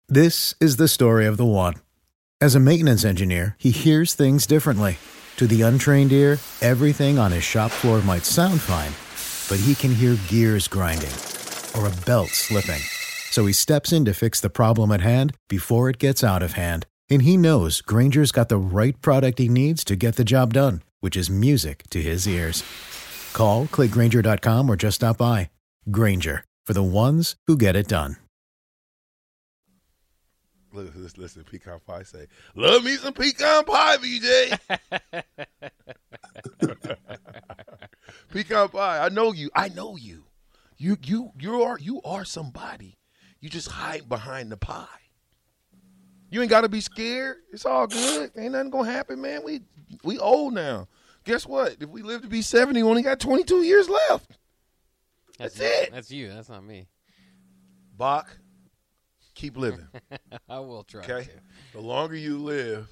This 0.09 0.55
is 0.61 0.77
the 0.77 0.89
story 0.89 1.27
of 1.27 1.37
the 1.37 1.47
one. 1.47 1.75
As 2.41 2.55
a 2.55 2.61
maintenance 2.61 3.05
engineer, 3.05 3.57
he 3.59 3.71
hears 3.71 4.15
things 4.15 4.47
differently. 4.47 4.99
To 5.37 5.47
the 5.47 5.63
untrained 5.63 6.13
ear, 6.13 6.39
everything 6.61 7.19
on 7.19 7.33
his 7.33 7.43
shop 7.43 7.71
floor 7.71 8.03
might 8.03 8.25
sound 8.25 8.61
fine, 8.61 8.93
but 9.49 9.65
he 9.65 9.75
can 9.75 9.95
hear 9.95 10.17
gears 10.29 10.69
grinding 10.69 11.11
or 11.77 11.87
a 11.87 12.05
belt 12.05 12.29
slipping. 12.29 12.81
So 13.31 13.47
he 13.47 13.53
steps 13.53 13.93
in 13.93 14.05
to 14.05 14.13
fix 14.15 14.41
the 14.41 14.51
problem 14.51 14.93
at 14.93 15.01
hand 15.01 15.37
before 15.49 15.89
it 15.89 15.99
gets 15.99 16.23
out 16.23 16.43
of 16.43 16.53
hand. 16.53 16.87
And 17.15 17.23
he 17.23 17.37
knows 17.37 17.81
Grainger's 17.81 18.33
got 18.33 18.49
the 18.49 18.57
right 18.57 19.01
product 19.01 19.39
he 19.39 19.49
needs 19.49 19.85
to 19.85 19.95
get 19.95 20.17
the 20.17 20.25
job 20.25 20.53
done, 20.53 20.83
which 20.99 21.17
is 21.17 21.31
music 21.31 21.85
to 21.91 22.03
his 22.03 22.27
ears. 22.27 22.65
Call, 23.33 23.67
clickgrainger.com, 23.67 24.69
or 24.69 24.75
just 24.75 24.97
stop 24.97 25.19
by. 25.19 25.51
Grainger, 25.93 26.45
for 26.67 26.73
the 26.73 26.83
ones 26.83 27.37
who 27.47 27.57
get 27.57 27.77
it 27.77 27.87
done. 27.87 28.17
Listen, 30.73 31.03
listen, 31.05 31.23
listen, 31.23 31.45
pecan 31.45 31.79
pie 31.87 32.03
say, 32.03 32.27
"Love 32.57 32.83
me 32.83 32.97
some 32.97 33.13
pecan 33.13 33.65
pie, 33.65 33.97
VJ." 33.99 34.59
pecan 38.33 38.69
pie. 38.71 39.05
I 39.05 39.09
know 39.09 39.33
you. 39.33 39.51
I 39.55 39.69
know 39.69 39.95
you. 39.95 40.25
You 40.79 40.99
you 41.01 41.31
you 41.39 41.63
are 41.63 41.79
you 41.79 42.03
are 42.03 42.25
somebody. 42.25 42.99
You 43.39 43.49
just 43.49 43.69
hide 43.69 44.09
behind 44.09 44.51
the 44.51 44.57
pie. 44.57 45.04
You 46.35 46.43
ain't 46.43 46.51
got 46.51 46.63
to 46.63 46.69
be 46.69 46.81
scared. 46.81 47.37
It's 47.53 47.65
all 47.65 47.87
good. 47.87 48.33
Ain't 48.37 48.55
nothing 48.55 48.71
gonna 48.71 48.91
happen, 48.91 49.21
man. 49.21 49.43
We 49.45 49.61
we 50.03 50.19
old 50.19 50.53
now. 50.53 50.89
Guess 51.23 51.47
what? 51.47 51.77
If 51.79 51.89
we 51.89 52.03
live 52.03 52.23
to 52.23 52.29
be 52.29 52.43
seventy, 52.43 52.83
we 52.83 52.89
only 52.89 53.03
got 53.03 53.21
twenty 53.21 53.45
two 53.45 53.63
years 53.63 53.89
left. 53.89 54.37
That's 55.39 55.57
you. 55.61 55.65
it. 55.65 55.93
That's 55.93 56.11
you. 56.11 56.31
That's 56.31 56.49
not 56.49 56.65
me. 56.65 56.89
Bach, 57.97 58.37
keep 59.37 59.57
living. 59.57 59.87
I 60.49 60.59
will 60.59 60.83
try. 60.83 61.03
Okay. 61.03 61.23
to. 61.23 61.31
The 61.73 61.81
longer 61.81 62.17
you 62.17 62.39
live, 62.39 62.89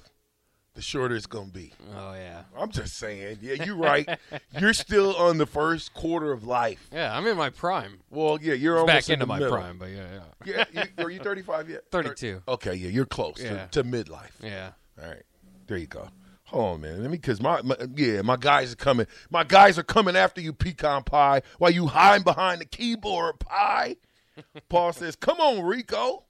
the 0.75 0.81
shorter 0.81 1.15
it's 1.15 1.25
gonna 1.27 1.51
be. 1.51 1.71
Oh 1.95 2.13
yeah. 2.13 2.43
I'm 2.57 2.71
just 2.71 2.97
saying. 2.97 3.39
Yeah, 3.41 3.63
you're 3.63 3.75
right. 3.75 4.07
you're 4.59 4.73
still 4.73 5.15
on 5.15 5.37
the 5.37 5.45
first 5.45 5.93
quarter 5.93 6.31
of 6.31 6.45
life. 6.45 6.87
Yeah, 6.91 7.15
I'm 7.15 7.25
in 7.27 7.37
my 7.37 7.49
prime. 7.51 7.99
Well, 8.09 8.39
yeah, 8.41 8.53
you're 8.55 8.77
almost 8.79 9.07
Back 9.07 9.09
in 9.09 9.13
into 9.15 9.25
my 9.27 9.39
middle. 9.39 9.53
prime, 9.55 9.77
but 9.77 9.89
yeah, 9.89 10.05
yeah. 10.45 10.65
Yeah, 10.73 10.83
you, 10.97 11.05
are 11.05 11.09
you 11.11 11.19
35 11.19 11.69
yet? 11.69 11.83
32. 11.91 12.41
Okay, 12.47 12.73
yeah, 12.73 12.89
you're 12.89 13.05
close 13.05 13.35
Yeah. 13.39 13.65
to, 13.67 13.83
to 13.83 13.83
midlife. 13.83 14.31
Yeah. 14.41 14.71
All 15.01 15.07
right, 15.09 15.23
there 15.67 15.77
you 15.77 15.87
go. 15.87 16.09
Hold 16.45 16.75
on, 16.75 16.81
man. 16.81 17.01
Let 17.01 17.09
me, 17.09 17.17
cause 17.17 17.39
my, 17.41 17.61
my 17.63 17.75
yeah, 17.95 18.21
my 18.21 18.35
guys 18.37 18.73
are 18.73 18.77
coming. 18.77 19.07
My 19.31 19.43
guys 19.43 19.79
are 19.79 19.83
coming 19.83 20.15
after 20.15 20.41
you, 20.41 20.53
pecan 20.53 21.03
pie. 21.03 21.41
While 21.57 21.71
you 21.71 21.87
hiding 21.87 22.23
behind 22.23 22.61
the 22.61 22.65
keyboard, 22.65 23.39
pie. 23.39 23.95
Paul 24.69 24.93
says, 24.93 25.15
"Come 25.15 25.39
on, 25.39 25.63
Rico." 25.63 26.25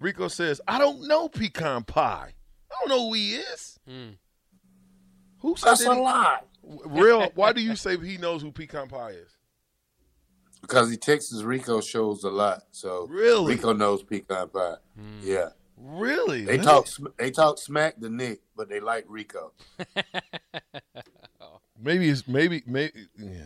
Rico 0.00 0.28
says, 0.28 0.60
"I 0.66 0.78
don't 0.78 1.06
know 1.06 1.28
pecan 1.28 1.84
pie. 1.84 2.34
I 2.72 2.78
don't 2.80 2.88
know 2.88 3.08
who 3.08 3.14
he 3.14 3.34
is." 3.34 3.78
Hmm. 3.86 4.08
Who 5.40 5.56
said 5.56 5.70
That's 5.70 5.84
that 5.84 5.90
a 5.90 5.94
he- 5.96 6.00
lie. 6.00 6.40
Real? 6.86 7.30
Why 7.34 7.52
do 7.52 7.60
you 7.60 7.74
say 7.76 7.96
he 7.98 8.16
knows 8.16 8.42
who 8.42 8.52
pecan 8.52 8.88
pie 8.88 9.10
is? 9.10 9.36
Because 10.60 10.88
he 10.90 10.96
Texas 10.96 11.42
Rico 11.42 11.80
shows 11.80 12.22
a 12.22 12.30
lot. 12.30 12.62
So 12.70 13.06
Really? 13.10 13.56
Rico 13.56 13.72
knows 13.72 14.02
pecan 14.04 14.48
pie. 14.48 14.76
Hmm. 14.96 15.18
Yeah. 15.22 15.48
Really? 15.76 16.44
They 16.44 16.58
Let 16.58 16.64
talk 16.64 16.86
they 17.18 17.30
talk 17.32 17.58
smack 17.58 17.98
to 18.00 18.08
Nick, 18.08 18.42
but 18.56 18.68
they 18.68 18.78
like 18.80 19.04
Rico. 19.08 19.52
Oh. 21.40 21.60
Maybe 21.80 22.08
it's 22.08 22.28
maybe 22.28 22.62
maybe. 22.66 22.92
Yeah. 23.18 23.40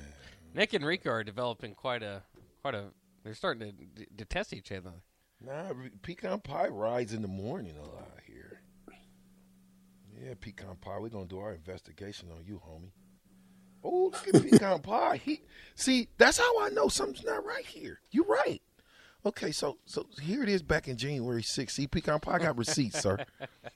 Nick 0.54 0.74
and 0.74 0.84
Rico 0.84 1.10
are 1.10 1.24
developing 1.24 1.74
quite 1.74 2.02
a 2.02 2.22
quite 2.60 2.74
a. 2.74 2.84
They're 3.24 3.34
starting 3.34 3.60
to 3.68 3.72
d- 3.72 4.06
detest 4.14 4.52
each 4.52 4.70
other. 4.70 4.92
Nah, 5.44 5.72
pecan 6.02 6.40
pie 6.40 6.68
rides 6.68 7.12
in 7.14 7.22
the 7.22 7.28
morning 7.28 7.76
a 7.76 7.82
lot 7.82 8.18
here. 8.26 8.45
Pecan 10.36 10.76
pie. 10.80 10.98
We're 10.98 11.08
gonna 11.08 11.26
do 11.26 11.38
our 11.38 11.52
investigation 11.52 12.28
on 12.30 12.44
you, 12.44 12.60
homie. 12.66 12.90
Oh, 13.84 14.10
look 14.12 14.28
at 14.34 14.50
pecan 14.50 14.78
pie. 14.82 15.20
He 15.22 15.42
see, 15.74 16.08
that's 16.18 16.38
how 16.38 16.60
I 16.62 16.70
know 16.70 16.88
something's 16.88 17.24
not 17.24 17.44
right 17.44 17.64
here. 17.64 18.00
You're 18.10 18.26
right. 18.26 18.62
Okay, 19.24 19.50
so 19.50 19.78
so 19.86 20.06
here 20.22 20.42
it 20.42 20.48
is 20.48 20.62
back 20.62 20.86
in 20.88 20.96
January 20.96 21.42
6th. 21.42 21.70
See, 21.72 21.86
pecan 21.86 22.20
pie 22.20 22.34
I 22.34 22.38
got 22.38 22.58
receipts, 22.58 23.00
sir. 23.00 23.18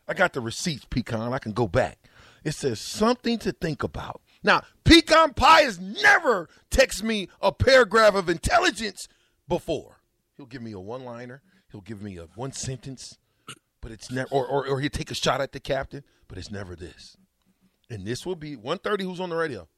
I 0.07 0.14
got 0.14 0.33
the 0.33 0.40
receipts, 0.40 0.85
pecan. 0.85 1.33
I 1.33 1.38
can 1.38 1.52
go 1.52 1.67
back. 1.67 1.99
It 2.45 2.52
says 2.52 2.81
something 2.81 3.38
to 3.40 3.52
think 3.52 3.83
about. 3.83 4.23
Now, 4.43 4.62
pecan 4.85 5.35
pie 5.35 5.62
has 5.62 5.79
never 5.79 6.49
texted 6.71 7.02
me 7.02 7.29
a 7.40 7.52
paragraph 7.52 8.14
of 8.14 8.29
intelligence 8.29 9.09
before. 9.49 10.00
He'll 10.37 10.47
give 10.47 10.62
me 10.62 10.73
a 10.73 10.81
one 10.81 11.05
liner. 11.05 11.43
He'll 11.71 11.83
give 11.83 12.00
me 12.00 12.17
a 12.17 12.25
one 12.35 12.52
sentence, 12.52 13.19
but 13.80 13.90
it's 13.92 14.10
never 14.10 14.28
or, 14.30 14.46
or 14.46 14.66
or 14.66 14.80
he'll 14.80 14.90
take 14.90 15.10
a 15.10 15.14
shot 15.14 15.40
at 15.40 15.52
the 15.52 15.60
captain, 15.60 16.04
but 16.28 16.38
it's 16.38 16.50
never 16.50 16.76
this. 16.76 17.16
And 17.88 18.06
this 18.06 18.25
will 18.25 18.37
be 18.37 18.54
130 18.54 19.04
who's 19.04 19.20
on 19.20 19.30
the 19.30 19.37
radio. 19.37 19.68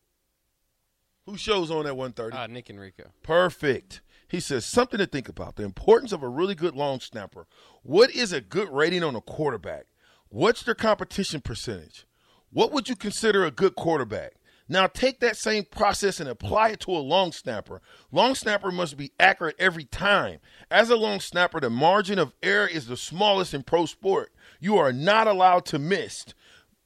Who 1.26 1.37
shows 1.37 1.71
on 1.71 1.87
at 1.87 1.97
130? 1.97 2.37
Uh, 2.37 2.47
Nick 2.49 2.68
and 2.68 2.80
Rico. 2.80 3.11
Perfect. 3.23 4.02
He 4.28 4.40
says 4.40 4.64
something 4.64 4.99
to 4.99 5.06
think 5.06 5.28
about. 5.28 5.56
The 5.56 5.62
importance 5.62 6.12
of 6.12 6.23
a 6.23 6.28
really 6.28 6.54
good 6.54 6.75
long 6.75 7.00
snapper. 7.00 7.47
What 7.82 8.11
is 8.11 8.32
a 8.32 8.40
good 8.40 8.68
rating 8.71 9.04
on 9.04 9.14
a 9.14 9.21
quarterback? 9.21 9.87
What's 10.28 10.62
their 10.62 10.75
competition 10.75 11.40
percentage? 11.40 12.06
What 12.50 12.73
would 12.73 12.88
you 12.88 12.97
consider 12.97 13.44
a 13.44 13.50
good 13.50 13.76
quarterback? 13.76 14.32
Now 14.69 14.87
take 14.87 15.21
that 15.21 15.37
same 15.37 15.64
process 15.64 16.21
and 16.21 16.28
apply 16.28 16.71
it 16.71 16.81
to 16.81 16.92
a 16.92 16.99
long 16.99 17.33
snapper. 17.33 17.83
Long 18.11 18.35
snapper 18.35 18.71
must 18.71 18.97
be 18.97 19.12
accurate 19.19 19.57
every 19.59 19.85
time. 19.85 20.38
As 20.71 20.90
a 20.90 20.97
long 20.97 21.21
snapper, 21.21 21.61
the 21.61 21.71
margin 21.71 22.19
of 22.19 22.33
error 22.42 22.66
is 22.66 22.87
the 22.87 22.97
smallest 22.97 23.54
in 23.54 23.62
pro 23.62 23.87
sport. 23.87 24.33
You 24.61 24.78
are 24.78 24.92
not 24.92 25.26
allowed 25.26 25.66
to 25.66 25.78
miss 25.78 26.25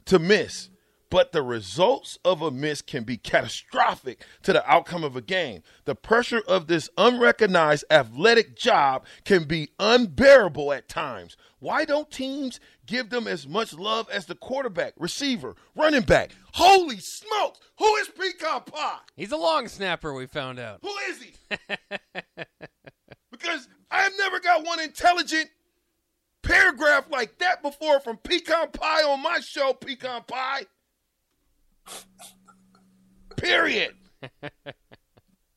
to 0.06 0.18
miss, 0.18 0.70
but 1.10 1.32
the 1.32 1.42
results 1.42 2.18
of 2.24 2.42
a 2.42 2.50
miss 2.50 2.82
can 2.82 3.04
be 3.04 3.16
catastrophic 3.16 4.24
to 4.42 4.52
the 4.52 4.68
outcome 4.70 5.04
of 5.04 5.16
a 5.16 5.20
game. 5.20 5.62
The 5.84 5.94
pressure 5.94 6.42
of 6.48 6.66
this 6.66 6.88
unrecognized 6.96 7.84
athletic 7.90 8.56
job 8.56 9.04
can 9.24 9.44
be 9.44 9.68
unbearable 9.78 10.72
at 10.72 10.88
times. 10.88 11.36
Why 11.66 11.84
don't 11.84 12.08
teams 12.08 12.60
give 12.86 13.10
them 13.10 13.26
as 13.26 13.48
much 13.48 13.72
love 13.74 14.08
as 14.08 14.26
the 14.26 14.36
quarterback, 14.36 14.92
receiver, 14.96 15.56
running 15.74 16.02
back? 16.02 16.30
Holy 16.52 16.98
smokes! 17.00 17.58
Who 17.80 17.96
is 17.96 18.06
Pecan 18.06 18.60
Pie? 18.60 18.98
He's 19.16 19.32
a 19.32 19.36
long 19.36 19.66
snapper. 19.66 20.14
We 20.14 20.26
found 20.26 20.60
out. 20.60 20.78
Who 20.82 20.94
is 21.10 21.20
he? 21.20 21.34
because 23.32 23.66
I 23.90 24.02
have 24.02 24.12
never 24.16 24.38
got 24.38 24.64
one 24.64 24.78
intelligent 24.78 25.50
paragraph 26.44 27.06
like 27.10 27.36
that 27.40 27.62
before 27.62 27.98
from 27.98 28.18
Pecan 28.18 28.70
Pie 28.70 29.02
on 29.02 29.20
my 29.20 29.40
show, 29.40 29.72
Pecan 29.72 30.22
Pie. 30.22 30.66
Period. 33.36 33.92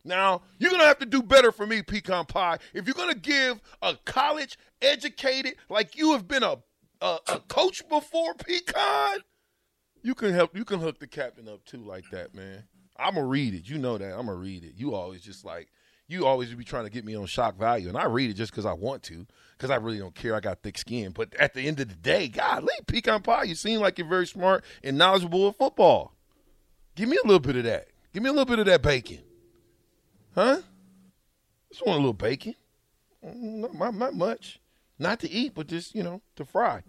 now, 0.09 0.41
you're 0.57 0.71
going 0.71 0.81
to 0.81 0.87
have 0.87 0.99
to 0.99 1.05
do 1.05 1.23
better 1.23 1.53
for 1.53 1.65
me, 1.65 1.81
Pecan 1.81 2.25
Pie. 2.25 2.57
If 2.73 2.85
you're 2.85 2.93
going 2.93 3.13
to 3.13 3.19
give 3.19 3.61
a 3.81 3.95
college 4.03 4.57
educated, 4.81 5.55
like 5.69 5.97
you 5.97 6.11
have 6.11 6.27
been 6.27 6.43
a, 6.43 6.57
a, 6.99 7.17
a 7.29 7.39
coach 7.47 7.87
before, 7.87 8.33
Pecan, 8.33 9.19
you 10.03 10.15
can 10.15 10.33
help. 10.33 10.55
You 10.55 10.65
can 10.65 10.79
hook 10.79 10.99
the 10.99 11.07
captain 11.07 11.47
up 11.47 11.63
too, 11.65 11.83
like 11.83 12.05
that, 12.11 12.33
man. 12.33 12.63
I'm 12.97 13.15
gonna 13.15 13.25
read 13.25 13.53
it. 13.53 13.67
You 13.67 13.77
know 13.77 13.97
that. 13.97 14.11
I'm 14.11 14.25
gonna 14.25 14.35
read 14.35 14.63
it. 14.63 14.73
You 14.75 14.93
always 14.93 15.21
just 15.21 15.45
like 15.45 15.69
you 16.07 16.25
always 16.25 16.53
be 16.53 16.63
trying 16.63 16.85
to 16.85 16.89
get 16.89 17.05
me 17.05 17.15
on 17.15 17.25
shock 17.27 17.57
value, 17.57 17.87
and 17.87 17.97
I 17.97 18.05
read 18.05 18.29
it 18.29 18.33
just 18.33 18.51
because 18.51 18.65
I 18.65 18.73
want 18.73 19.03
to, 19.03 19.25
because 19.57 19.69
I 19.69 19.75
really 19.75 19.99
don't 19.99 20.15
care. 20.15 20.35
I 20.35 20.39
got 20.39 20.61
thick 20.61 20.77
skin. 20.77 21.11
But 21.11 21.35
at 21.35 21.53
the 21.53 21.67
end 21.67 21.79
of 21.79 21.89
the 21.89 21.95
day, 21.95 22.27
God, 22.27 22.63
leave 22.63 22.87
pecan 22.87 23.21
pie. 23.21 23.43
You 23.43 23.55
seem 23.55 23.79
like 23.79 23.97
you're 23.97 24.07
very 24.07 24.27
smart 24.27 24.63
and 24.83 24.97
knowledgeable 24.97 25.47
of 25.47 25.55
football. 25.55 26.13
Give 26.95 27.07
me 27.07 27.17
a 27.23 27.27
little 27.27 27.39
bit 27.39 27.55
of 27.55 27.63
that. 27.65 27.87
Give 28.13 28.23
me 28.23 28.29
a 28.29 28.33
little 28.33 28.45
bit 28.45 28.59
of 28.59 28.65
that 28.65 28.81
bacon, 28.81 29.19
huh? 30.39 30.61
Just 31.71 31.85
want 31.85 31.97
a 31.97 31.99
little 31.99 32.13
bacon. 32.13 32.55
Mm, 33.25 33.73
Not, 33.73 33.93
not 33.95 34.13
much. 34.13 34.59
Not 34.97 35.19
to 35.21 35.29
eat, 35.29 35.53
but 35.55 35.67
just 35.67 35.93
you 35.95 36.03
know 36.03 36.21
to 36.35 36.45
fry. 36.45 36.83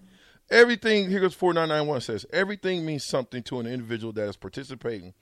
Everything 0.51 1.09
here 1.11 1.21
goes 1.21 1.35
four 1.35 1.53
nine 1.53 1.69
nine 1.69 1.87
one 1.87 2.01
says 2.01 2.27
everything 2.33 2.85
means 2.85 3.05
something 3.05 3.43
to 3.45 3.61
an 3.61 3.67
individual 3.67 4.13
that 4.15 4.29
is 4.29 4.37
participating. 4.37 5.15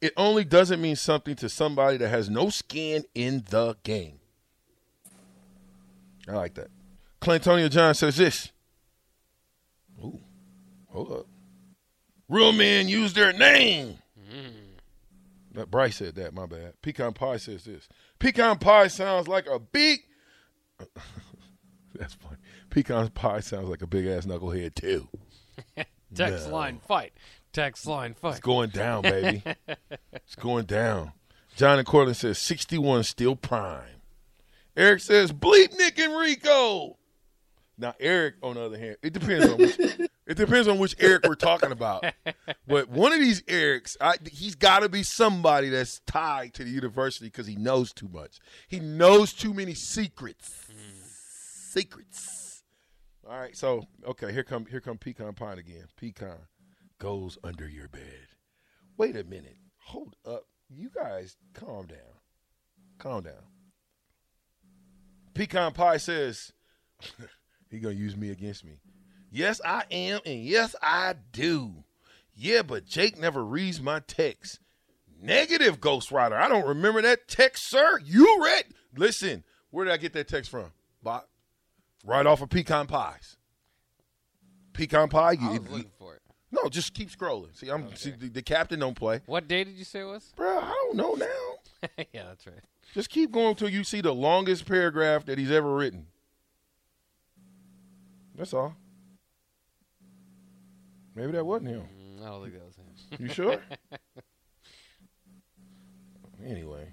It 0.00 0.12
only 0.16 0.44
doesn't 0.44 0.80
mean 0.80 0.96
something 0.96 1.36
to 1.36 1.48
somebody 1.48 1.96
that 1.98 2.08
has 2.08 2.28
no 2.28 2.50
skin 2.50 3.04
in 3.14 3.44
the 3.50 3.76
game. 3.82 4.18
I 6.28 6.32
like 6.32 6.54
that. 6.54 6.68
Clantonio 7.20 7.70
John 7.70 7.94
says 7.94 8.16
this. 8.16 8.50
Ooh. 10.02 10.18
Hold 10.88 11.12
up. 11.12 11.26
Real 12.28 12.52
men 12.52 12.88
use 12.88 13.12
their 13.12 13.32
name. 13.32 13.98
That 15.54 15.70
Bryce 15.70 15.96
said 15.96 16.14
that. 16.16 16.34
My 16.34 16.46
bad. 16.46 16.74
Pecan 16.82 17.12
pie 17.12 17.36
says 17.36 17.64
this. 17.64 17.88
Pecan 18.18 18.58
pie 18.58 18.88
sounds 18.88 19.28
like 19.28 19.46
a 19.46 19.58
big. 19.58 20.00
That's 21.94 22.14
funny. 22.14 22.36
Pecan 22.70 23.08
pie 23.10 23.40
sounds 23.40 23.68
like 23.68 23.82
a 23.82 23.86
big 23.86 24.06
ass 24.06 24.24
knucklehead 24.26 24.74
too. 24.74 25.08
Text 26.14 26.46
No. 26.48 26.52
line 26.54 26.80
fight. 26.86 27.12
Text 27.52 27.86
line 27.86 28.14
fight. 28.14 28.32
It's 28.32 28.40
going 28.40 28.70
down, 28.70 29.02
baby. 29.02 29.42
it's 30.12 30.34
going 30.36 30.64
down. 30.64 31.12
John 31.54 31.78
and 31.78 31.86
Cortland 31.86 32.16
says 32.16 32.38
61 32.38 33.02
still 33.04 33.36
prime. 33.36 34.00
Eric 34.74 35.00
says 35.00 35.32
bleep 35.32 35.76
Nick 35.76 35.98
and 35.98 36.16
Rico. 36.18 36.96
Now 37.78 37.94
Eric, 37.98 38.34
on 38.42 38.54
the 38.54 38.62
other 38.62 38.78
hand, 38.78 38.96
it 39.02 39.12
depends 39.12 39.48
on 39.48 39.58
which 39.58 39.78
it 40.26 40.36
depends 40.36 40.68
on 40.68 40.78
which 40.78 40.94
Eric 40.98 41.26
we're 41.26 41.34
talking 41.34 41.72
about. 41.72 42.04
But 42.66 42.88
one 42.88 43.12
of 43.12 43.18
these 43.18 43.42
Erics, 43.42 43.96
I, 44.00 44.16
he's 44.30 44.54
got 44.54 44.80
to 44.80 44.88
be 44.88 45.02
somebody 45.02 45.68
that's 45.68 46.00
tied 46.00 46.54
to 46.54 46.64
the 46.64 46.70
university 46.70 47.26
because 47.26 47.46
he 47.46 47.56
knows 47.56 47.92
too 47.92 48.08
much. 48.08 48.38
He 48.68 48.80
knows 48.80 49.32
too 49.32 49.54
many 49.54 49.74
secrets. 49.74 50.66
Secrets. 51.70 52.62
All 53.28 53.38
right, 53.38 53.56
so 53.56 53.86
okay, 54.06 54.32
here 54.32 54.44
come 54.44 54.66
here 54.66 54.80
come 54.80 54.98
pecan 54.98 55.32
pie 55.34 55.54
again. 55.54 55.86
Pecan 55.96 56.38
goes 56.98 57.38
under 57.42 57.68
your 57.68 57.88
bed. 57.88 58.28
Wait 58.96 59.16
a 59.16 59.24
minute. 59.24 59.56
Hold 59.86 60.14
up. 60.26 60.44
You 60.68 60.90
guys 60.94 61.36
calm 61.54 61.86
down. 61.86 61.98
Calm 62.98 63.24
down. 63.24 63.34
Pecan 65.34 65.72
Pie 65.72 65.96
says 65.96 66.52
he 67.72 67.78
gonna 67.80 67.94
use 67.94 68.16
me 68.16 68.30
against 68.30 68.64
me. 68.64 68.78
Yes, 69.30 69.60
I 69.64 69.84
am, 69.90 70.20
and 70.26 70.44
yes, 70.44 70.76
I 70.82 71.14
do. 71.32 71.84
Yeah, 72.34 72.62
but 72.62 72.86
Jake 72.86 73.18
never 73.18 73.44
reads 73.44 73.80
my 73.80 74.00
text. 74.00 74.58
Negative 75.20 75.80
Ghost 75.80 76.10
Rider. 76.10 76.36
I 76.36 76.48
don't 76.48 76.66
remember 76.66 77.00
that 77.02 77.28
text, 77.28 77.68
sir. 77.68 77.98
You 78.04 78.42
read. 78.42 78.64
Listen, 78.96 79.44
where 79.70 79.84
did 79.84 79.92
I 79.94 79.96
get 79.96 80.12
that 80.14 80.28
text 80.28 80.50
from? 80.50 80.72
Bot. 81.02 81.26
Right 82.04 82.26
off 82.26 82.42
of 82.42 82.48
Pecan 82.50 82.86
Pies. 82.86 83.36
Pecan 84.72 85.08
Pie. 85.08 85.28
I 85.28 85.32
You, 85.32 85.48
was 85.60 85.70
looking 85.70 85.90
for 85.98 86.14
it. 86.16 86.22
no, 86.50 86.68
just 86.68 86.94
keep 86.94 87.10
scrolling. 87.10 87.56
See, 87.56 87.68
I'm 87.70 87.94
see, 87.94 88.10
the, 88.10 88.28
the 88.28 88.42
captain 88.42 88.80
don't 88.80 88.94
play, 88.96 89.20
What 89.26 89.46
day 89.48 89.64
did 89.64 89.76
you 89.76 89.84
say 89.84 90.00
it 90.00 90.04
was? 90.04 90.32
bro. 90.36 90.58
I 90.58 90.70
don't 90.86 90.96
know 90.96 91.14
now. 91.14 91.88
yeah, 92.12 92.24
that's 92.28 92.46
right. 92.46 92.56
Just 92.94 93.08
keep 93.10 93.30
going 93.32 93.48
until 93.50 93.68
you 93.68 93.84
see 93.84 94.00
the 94.00 94.14
longest 94.14 94.66
paragraph 94.66 95.24
that 95.26 95.38
he's 95.38 95.50
ever 95.50 95.72
written. 95.74 96.06
That's 98.36 98.54
all. 98.54 98.74
Maybe 101.14 101.32
that 101.32 101.44
wasn't 101.44 101.70
him. 101.70 101.82
Mm, 101.82 102.22
I 102.22 102.28
don't 102.28 102.42
think 102.42 102.54
that 102.54 102.64
was 102.64 102.76
him. 102.76 102.84
You 103.18 103.28
sure? 103.28 103.58
anyway, 106.46 106.88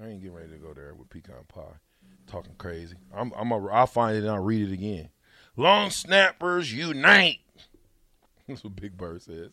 I 0.00 0.06
ain't 0.06 0.20
getting 0.20 0.36
ready 0.36 0.50
to 0.50 0.58
go 0.58 0.72
there 0.72 0.94
with 0.94 1.10
pecan 1.10 1.34
pie, 1.48 1.78
talking 2.26 2.54
crazy. 2.58 2.96
I'm, 3.14 3.32
I'm 3.36 3.50
a, 3.50 3.66
I'll 3.66 3.86
find 3.86 4.16
it 4.16 4.20
and 4.20 4.30
I'll 4.30 4.42
read 4.42 4.68
it 4.68 4.72
again. 4.72 5.08
Long 5.56 5.90
snappers 5.90 6.72
unite. 6.72 7.40
That's 8.48 8.62
what 8.62 8.76
Big 8.76 8.96
Bird 8.96 9.22
says. 9.22 9.50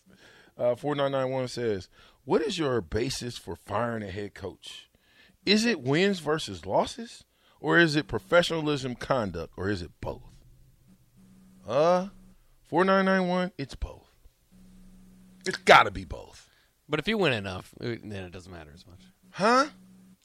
Uh, 0.57 0.75
4991 0.75 1.47
says, 1.47 1.89
What 2.25 2.41
is 2.43 2.59
your 2.59 2.79
basis 2.81 3.37
for 3.37 3.55
firing 3.55 4.03
a 4.03 4.11
head 4.11 4.35
coach? 4.35 4.89
Is 5.45 5.65
it 5.65 5.81
wins 5.81 6.19
versus 6.19 6.65
losses? 6.65 7.23
Or 7.59 7.79
is 7.79 7.95
it 7.95 8.07
professionalism 8.07 8.95
conduct? 8.95 9.53
Or 9.55 9.69
is 9.69 9.81
it 9.81 9.91
both? 10.01 10.32
Uh, 11.67 12.07
4991, 12.69 13.51
it's 13.57 13.75
both. 13.75 14.09
It's 15.45 15.57
got 15.57 15.83
to 15.83 15.91
be 15.91 16.05
both. 16.05 16.49
But 16.89 16.99
if 16.99 17.07
you 17.07 17.17
win 17.17 17.33
enough, 17.33 17.73
it- 17.81 18.07
then 18.07 18.23
it 18.23 18.31
doesn't 18.31 18.51
matter 18.51 18.71
as 18.73 18.85
much. 18.85 18.99
Huh? 19.31 19.65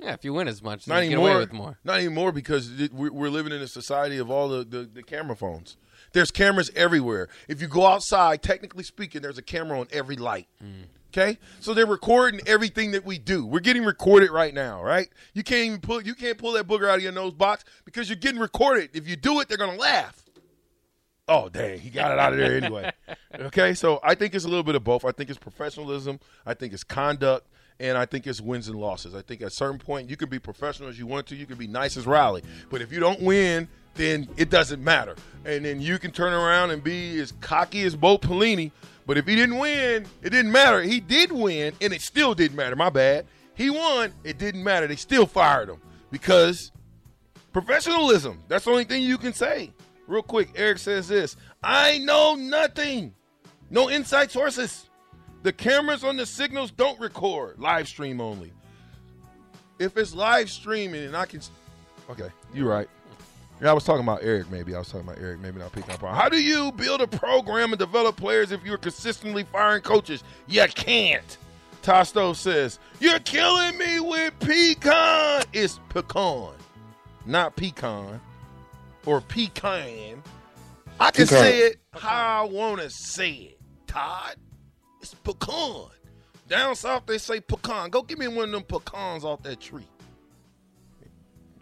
Yeah, 0.00 0.12
if 0.14 0.25
you 0.25 0.33
win 0.33 0.47
as 0.47 0.62
much, 0.62 0.85
then 0.85 0.95
Not 0.97 1.04
you 1.04 1.11
get 1.11 1.18
away 1.18 1.37
with 1.37 1.53
more. 1.53 1.79
Not 1.83 1.98
anymore 1.98 2.31
because 2.31 2.70
we're, 2.92 3.12
we're 3.12 3.31
living 3.31 3.53
in 3.53 3.61
a 3.61 3.66
society 3.66 4.18
of 4.18 4.31
all 4.31 4.48
the, 4.48 4.64
the, 4.64 4.83
the 4.85 5.03
camera 5.03 5.35
phones. 5.35 5.77
There's 6.12 6.31
cameras 6.31 6.70
everywhere. 6.77 7.29
If 7.48 7.61
you 7.61 7.66
go 7.68 7.85
outside, 7.85 8.42
technically 8.42 8.85
speaking, 8.85 9.22
there's 9.22 9.38
a 9.38 9.42
camera 9.42 9.81
on 9.81 9.88
every 9.92 10.16
light. 10.16 10.46
Okay, 11.11 11.38
so 11.59 11.72
they're 11.74 11.87
recording 11.87 12.40
everything 12.46 12.90
that 12.92 13.05
we 13.05 13.18
do. 13.18 13.44
We're 13.46 13.61
getting 13.61 13.83
recorded 13.85 14.31
right 14.31 14.53
now, 14.53 14.83
right? 14.83 15.09
You 15.33 15.42
can't 15.42 15.66
even 15.66 15.81
pull 15.81 16.03
you 16.03 16.14
can't 16.14 16.37
pull 16.37 16.53
that 16.53 16.68
booger 16.68 16.87
out 16.88 16.96
of 16.98 17.03
your 17.03 17.12
nose 17.12 17.33
box 17.33 17.64
because 17.87 18.11
you're 18.11 18.16
getting 18.16 18.38
recorded. 18.40 18.90
If 18.92 19.09
you 19.09 19.16
do 19.16 19.40
it, 19.40 19.48
they're 19.48 19.57
gonna 19.57 19.79
laugh. 19.79 20.22
Oh 21.29 21.49
dang, 21.49 21.79
he 21.79 21.91
got 21.91 22.11
it 22.11 22.19
out 22.19 22.33
of 22.33 22.38
there 22.38 22.57
anyway. 22.57 22.91
okay, 23.41 23.75
so 23.75 24.01
I 24.03 24.14
think 24.14 24.35
it's 24.35 24.47
a 24.47 24.49
little 24.49 24.62
bit 24.62 24.75
of 24.75 24.83
both. 24.83 25.05
I 25.05 25.12
think 25.12 25.29
it's 25.29 25.38
professionalism. 25.38 26.21
I 26.47 26.55
think 26.55 26.73
it's 26.73 26.85
conduct. 26.85 27.47
And 27.81 27.97
I 27.97 28.07
think 28.07 28.27
it's 28.27 28.41
wins 28.41 28.67
and 28.67 28.77
losses. 28.77 29.14
I 29.14 29.23
think 29.23 29.41
at 29.41 29.49
a 29.49 29.51
certain 29.51 29.79
point 29.79 30.11
you 30.11 30.17
can 30.17 30.29
be 30.29 30.41
professional 30.41 30.88
as 30.88 30.99
you 30.99 31.07
want 31.07 31.29
to. 31.29 31.37
You 31.37 31.47
can 31.47 31.57
be 31.57 31.69
nice 31.69 31.97
as 31.97 32.07
Riley. 32.07 32.43
But 32.71 32.83
if 32.83 32.91
you 32.91 32.99
don't 32.99 33.21
win, 33.21 33.69
then 33.95 34.29
it 34.37 34.51
doesn't 34.51 34.83
matter. 34.83 35.14
And 35.45 35.64
then 35.64 35.81
you 35.81 36.01
can 36.01 36.11
turn 36.11 36.33
around 36.33 36.73
and 36.73 36.83
be 36.83 37.21
as 37.21 37.33
cocky 37.41 37.83
as 37.83 37.95
Bo 37.95 38.19
Pelini. 38.19 38.73
But 39.07 39.17
if 39.17 39.27
he 39.27 39.37
didn't 39.37 39.59
win, 39.59 40.07
it 40.23 40.31
didn't 40.31 40.51
matter. 40.51 40.83
He 40.83 41.01
did 41.01 41.31
win, 41.31 41.73
and 41.81 41.93
it 41.93 42.03
still 42.03 42.35
didn't 42.35 42.57
matter. 42.57 42.75
My 42.75 42.91
bad. 42.91 43.27
He 43.55 43.71
won, 43.71 44.12
it 44.23 44.38
didn't 44.38 44.62
matter. 44.62 44.87
They 44.87 44.97
still 44.97 45.27
fired 45.27 45.69
him 45.69 45.81
because 46.11 46.71
professionalism. 47.53 48.43
That's 48.49 48.64
the 48.64 48.71
only 48.71 48.85
thing 48.85 49.03
you 49.03 49.19
can 49.19 49.33
say. 49.33 49.73
Real 50.09 50.23
quick, 50.23 50.49
Eric 50.57 50.79
says 50.79 51.07
this 51.07 51.37
I 51.62 51.99
know 51.99 52.35
nothing. 52.35 53.14
No 53.71 53.88
inside 53.88 54.31
sources. 54.31 54.88
The 55.42 55.53
cameras 55.53 56.03
on 56.03 56.16
the 56.16 56.27
signals 56.27 56.71
don't 56.73 56.99
record. 56.99 57.61
Live 57.61 57.87
stream 57.87 58.21
only. 58.21 58.53
If 59.79 59.97
it's 59.97 60.14
live 60.14 60.51
streaming 60.51 61.05
and 61.05 61.16
I 61.16 61.27
can. 61.27 61.40
Okay, 62.11 62.31
you're 62.53 62.68
right. 62.68 62.88
Yeah, 63.61 63.71
I 63.71 63.73
was 63.73 63.85
talking 63.85 64.03
about 64.03 64.21
Eric, 64.23 64.51
maybe. 64.51 64.75
I 64.75 64.79
was 64.79 64.88
talking 64.88 65.07
about 65.07 65.21
Eric, 65.21 65.40
maybe 65.40 65.59
not 65.59 65.73
picking 65.73 65.92
up 65.92 66.03
on. 66.03 66.14
How 66.14 66.29
do 66.29 66.40
you 66.40 66.73
build 66.73 67.01
a 67.01 67.07
program 67.07 67.73
and 67.73 67.79
develop 67.79 68.16
players 68.16 68.51
if 68.51 68.64
you're 68.64 68.79
consistently 68.79 69.44
firing 69.44 69.83
coaches? 69.83 70.25
You 70.47 70.64
can't. 70.75 71.37
Tosto 71.83 72.33
says, 72.33 72.79
You're 72.99 73.18
killing 73.21 73.77
me 73.77 74.01
with 74.01 74.33
pecan. 74.40 75.42
It's 75.53 75.81
pecan, 75.90 76.55
not 77.27 77.57
pecan 77.57 78.21
or 79.09 79.23
pecan. 79.23 80.23
I 81.01 81.11
can 81.11 81.27
Pecan. 81.27 81.42
say 81.42 81.59
it 81.61 81.77
how 81.92 82.44
I 82.44 82.47
want 82.47 82.81
to 82.83 82.90
say 82.90 83.31
it, 83.31 83.61
Todd. 83.87 84.37
It's 85.01 85.14
pecan. 85.14 85.87
Down 86.47 86.77
south, 86.77 87.07
they 87.07 87.16
say 87.18 87.40
pecan. 87.40 87.88
Go 87.88 88.03
give 88.03 88.18
me 88.18 88.29
one 88.29 88.47
of 88.47 88.51
them 88.53 88.62
pecans 88.64 89.25
off 89.25 89.42
that 89.44 89.61
tree. 89.61 89.87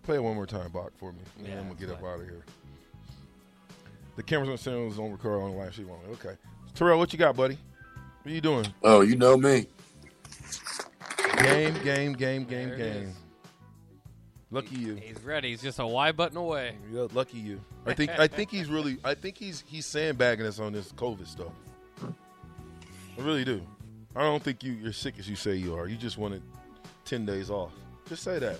Play 0.03 0.17
it 0.17 0.23
one 0.23 0.35
more 0.35 0.47
time, 0.47 0.71
Bach, 0.73 0.91
for 0.97 1.13
me. 1.13 1.19
And 1.39 1.47
Yeah, 1.47 1.55
then 1.55 1.59
I'm 1.61 1.65
going 1.67 1.77
to 1.77 1.81
get 1.81 1.89
that's 1.91 2.03
up 2.03 2.09
out 2.09 2.21
of 2.21 2.27
here. 2.27 2.45
The 4.17 4.23
cameras 4.23 4.49
on 4.49 4.59
sounds 4.59 4.99
on 4.99 5.13
record 5.13 5.41
on 5.43 5.51
the 5.53 5.57
live 5.57 5.73
stream 5.73 5.91
only. 5.91 6.07
Okay. 6.15 6.37
Terrell, 6.75 6.99
what 6.99 7.13
you 7.13 7.19
got, 7.19 7.37
buddy? 7.37 7.59
What 8.23 8.31
are 8.31 8.35
you 8.35 8.41
doing? 8.41 8.67
Oh, 8.83 9.03
you 9.03 9.15
know 9.17 9.37
me. 9.37 9.67
Game, 11.43 11.75
game, 11.85 12.13
game, 12.15 12.45
game, 12.45 12.77
game. 12.77 13.13
Is. 14.49 14.53
Lucky 14.53 14.77
you. 14.77 14.95
He's 14.95 15.23
ready. 15.23 15.51
He's 15.51 15.63
just 15.63 15.79
a 15.79 15.87
Y 15.87 16.13
button 16.13 16.37
away. 16.37 16.77
Yeah, 16.93 17.07
lucky 17.13 17.39
you. 17.39 17.61
I 17.85 17.95
think 17.95 18.11
I 18.19 18.27
think 18.27 18.51
he's 18.51 18.69
really 18.69 18.99
I 19.05 19.15
think 19.15 19.37
he's 19.37 19.65
he's 19.67 19.87
sandbagging 19.87 20.47
us 20.47 20.59
on 20.59 20.73
this 20.73 20.93
COVID 20.93 21.27
stuff. 21.27 21.53
I 22.03 23.23
really 23.23 23.45
do. 23.45 23.63
I 24.15 24.23
don't 24.23 24.43
think 24.43 24.63
you 24.63 24.73
you're 24.73 24.93
sick 24.93 25.19
as 25.19 25.29
you 25.29 25.37
say 25.37 25.55
you 25.57 25.75
are. 25.77 25.89
You 25.89 25.97
just 25.97 26.19
wanted 26.19 26.43
ten 27.05 27.27
days 27.27 27.51
off. 27.51 27.73
Just 28.09 28.23
say 28.23 28.39
that. 28.39 28.59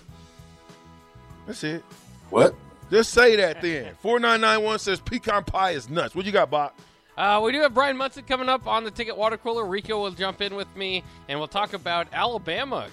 That's 1.45 1.63
it. 1.63 1.83
What? 2.29 2.53
Just 2.91 3.13
say 3.13 3.35
that 3.37 3.61
then. 3.61 3.93
Four 4.01 4.19
nine 4.19 4.41
nine 4.41 4.61
one 4.61 4.79
says 4.79 4.99
pecan 4.99 5.43
pie 5.43 5.71
is 5.71 5.89
nuts. 5.89 6.15
What 6.15 6.25
you 6.25 6.31
got, 6.31 6.49
Bob? 6.49 6.73
Uh, 7.17 7.41
we 7.43 7.51
do 7.51 7.59
have 7.61 7.73
Brian 7.73 7.97
Munson 7.97 8.23
coming 8.25 8.47
up 8.47 8.67
on 8.67 8.83
the 8.83 8.91
ticket 8.91 9.17
water 9.17 9.37
cooler. 9.37 9.65
Rico 9.65 9.99
will 9.99 10.11
jump 10.11 10.39
in 10.39 10.53
with 10.53 10.73
me, 10.75 11.03
and 11.27 11.39
we'll 11.39 11.47
talk 11.47 11.73
about 11.73 12.07
Alabama 12.13 12.87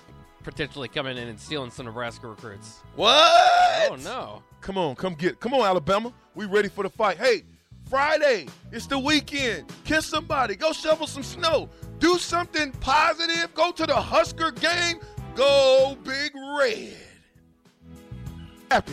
potentially 0.44 0.88
coming 0.88 1.16
in 1.16 1.26
and 1.28 1.40
stealing 1.40 1.70
some 1.70 1.86
Nebraska 1.86 2.28
recruits. 2.28 2.80
What? 2.94 3.90
Oh 3.90 3.96
no! 4.04 4.42
Come 4.60 4.78
on, 4.78 4.94
come 4.94 5.14
get. 5.14 5.40
Come 5.40 5.54
on, 5.54 5.62
Alabama. 5.62 6.12
We 6.34 6.44
ready 6.44 6.68
for 6.68 6.84
the 6.84 6.90
fight. 6.90 7.16
Hey, 7.16 7.42
Friday. 7.88 8.46
It's 8.70 8.86
the 8.86 8.98
weekend. 8.98 9.72
Kiss 9.84 10.06
somebody. 10.06 10.54
Go 10.54 10.72
shovel 10.72 11.06
some 11.06 11.22
snow. 11.22 11.68
Do 11.98 12.18
something 12.18 12.70
positive. 12.72 13.52
Go 13.54 13.72
to 13.72 13.86
the 13.86 13.94
Husker 13.94 14.52
game. 14.52 14.98
Go 15.34 15.96
Big 16.04 16.32
Red. 16.58 16.96
After 18.70 18.92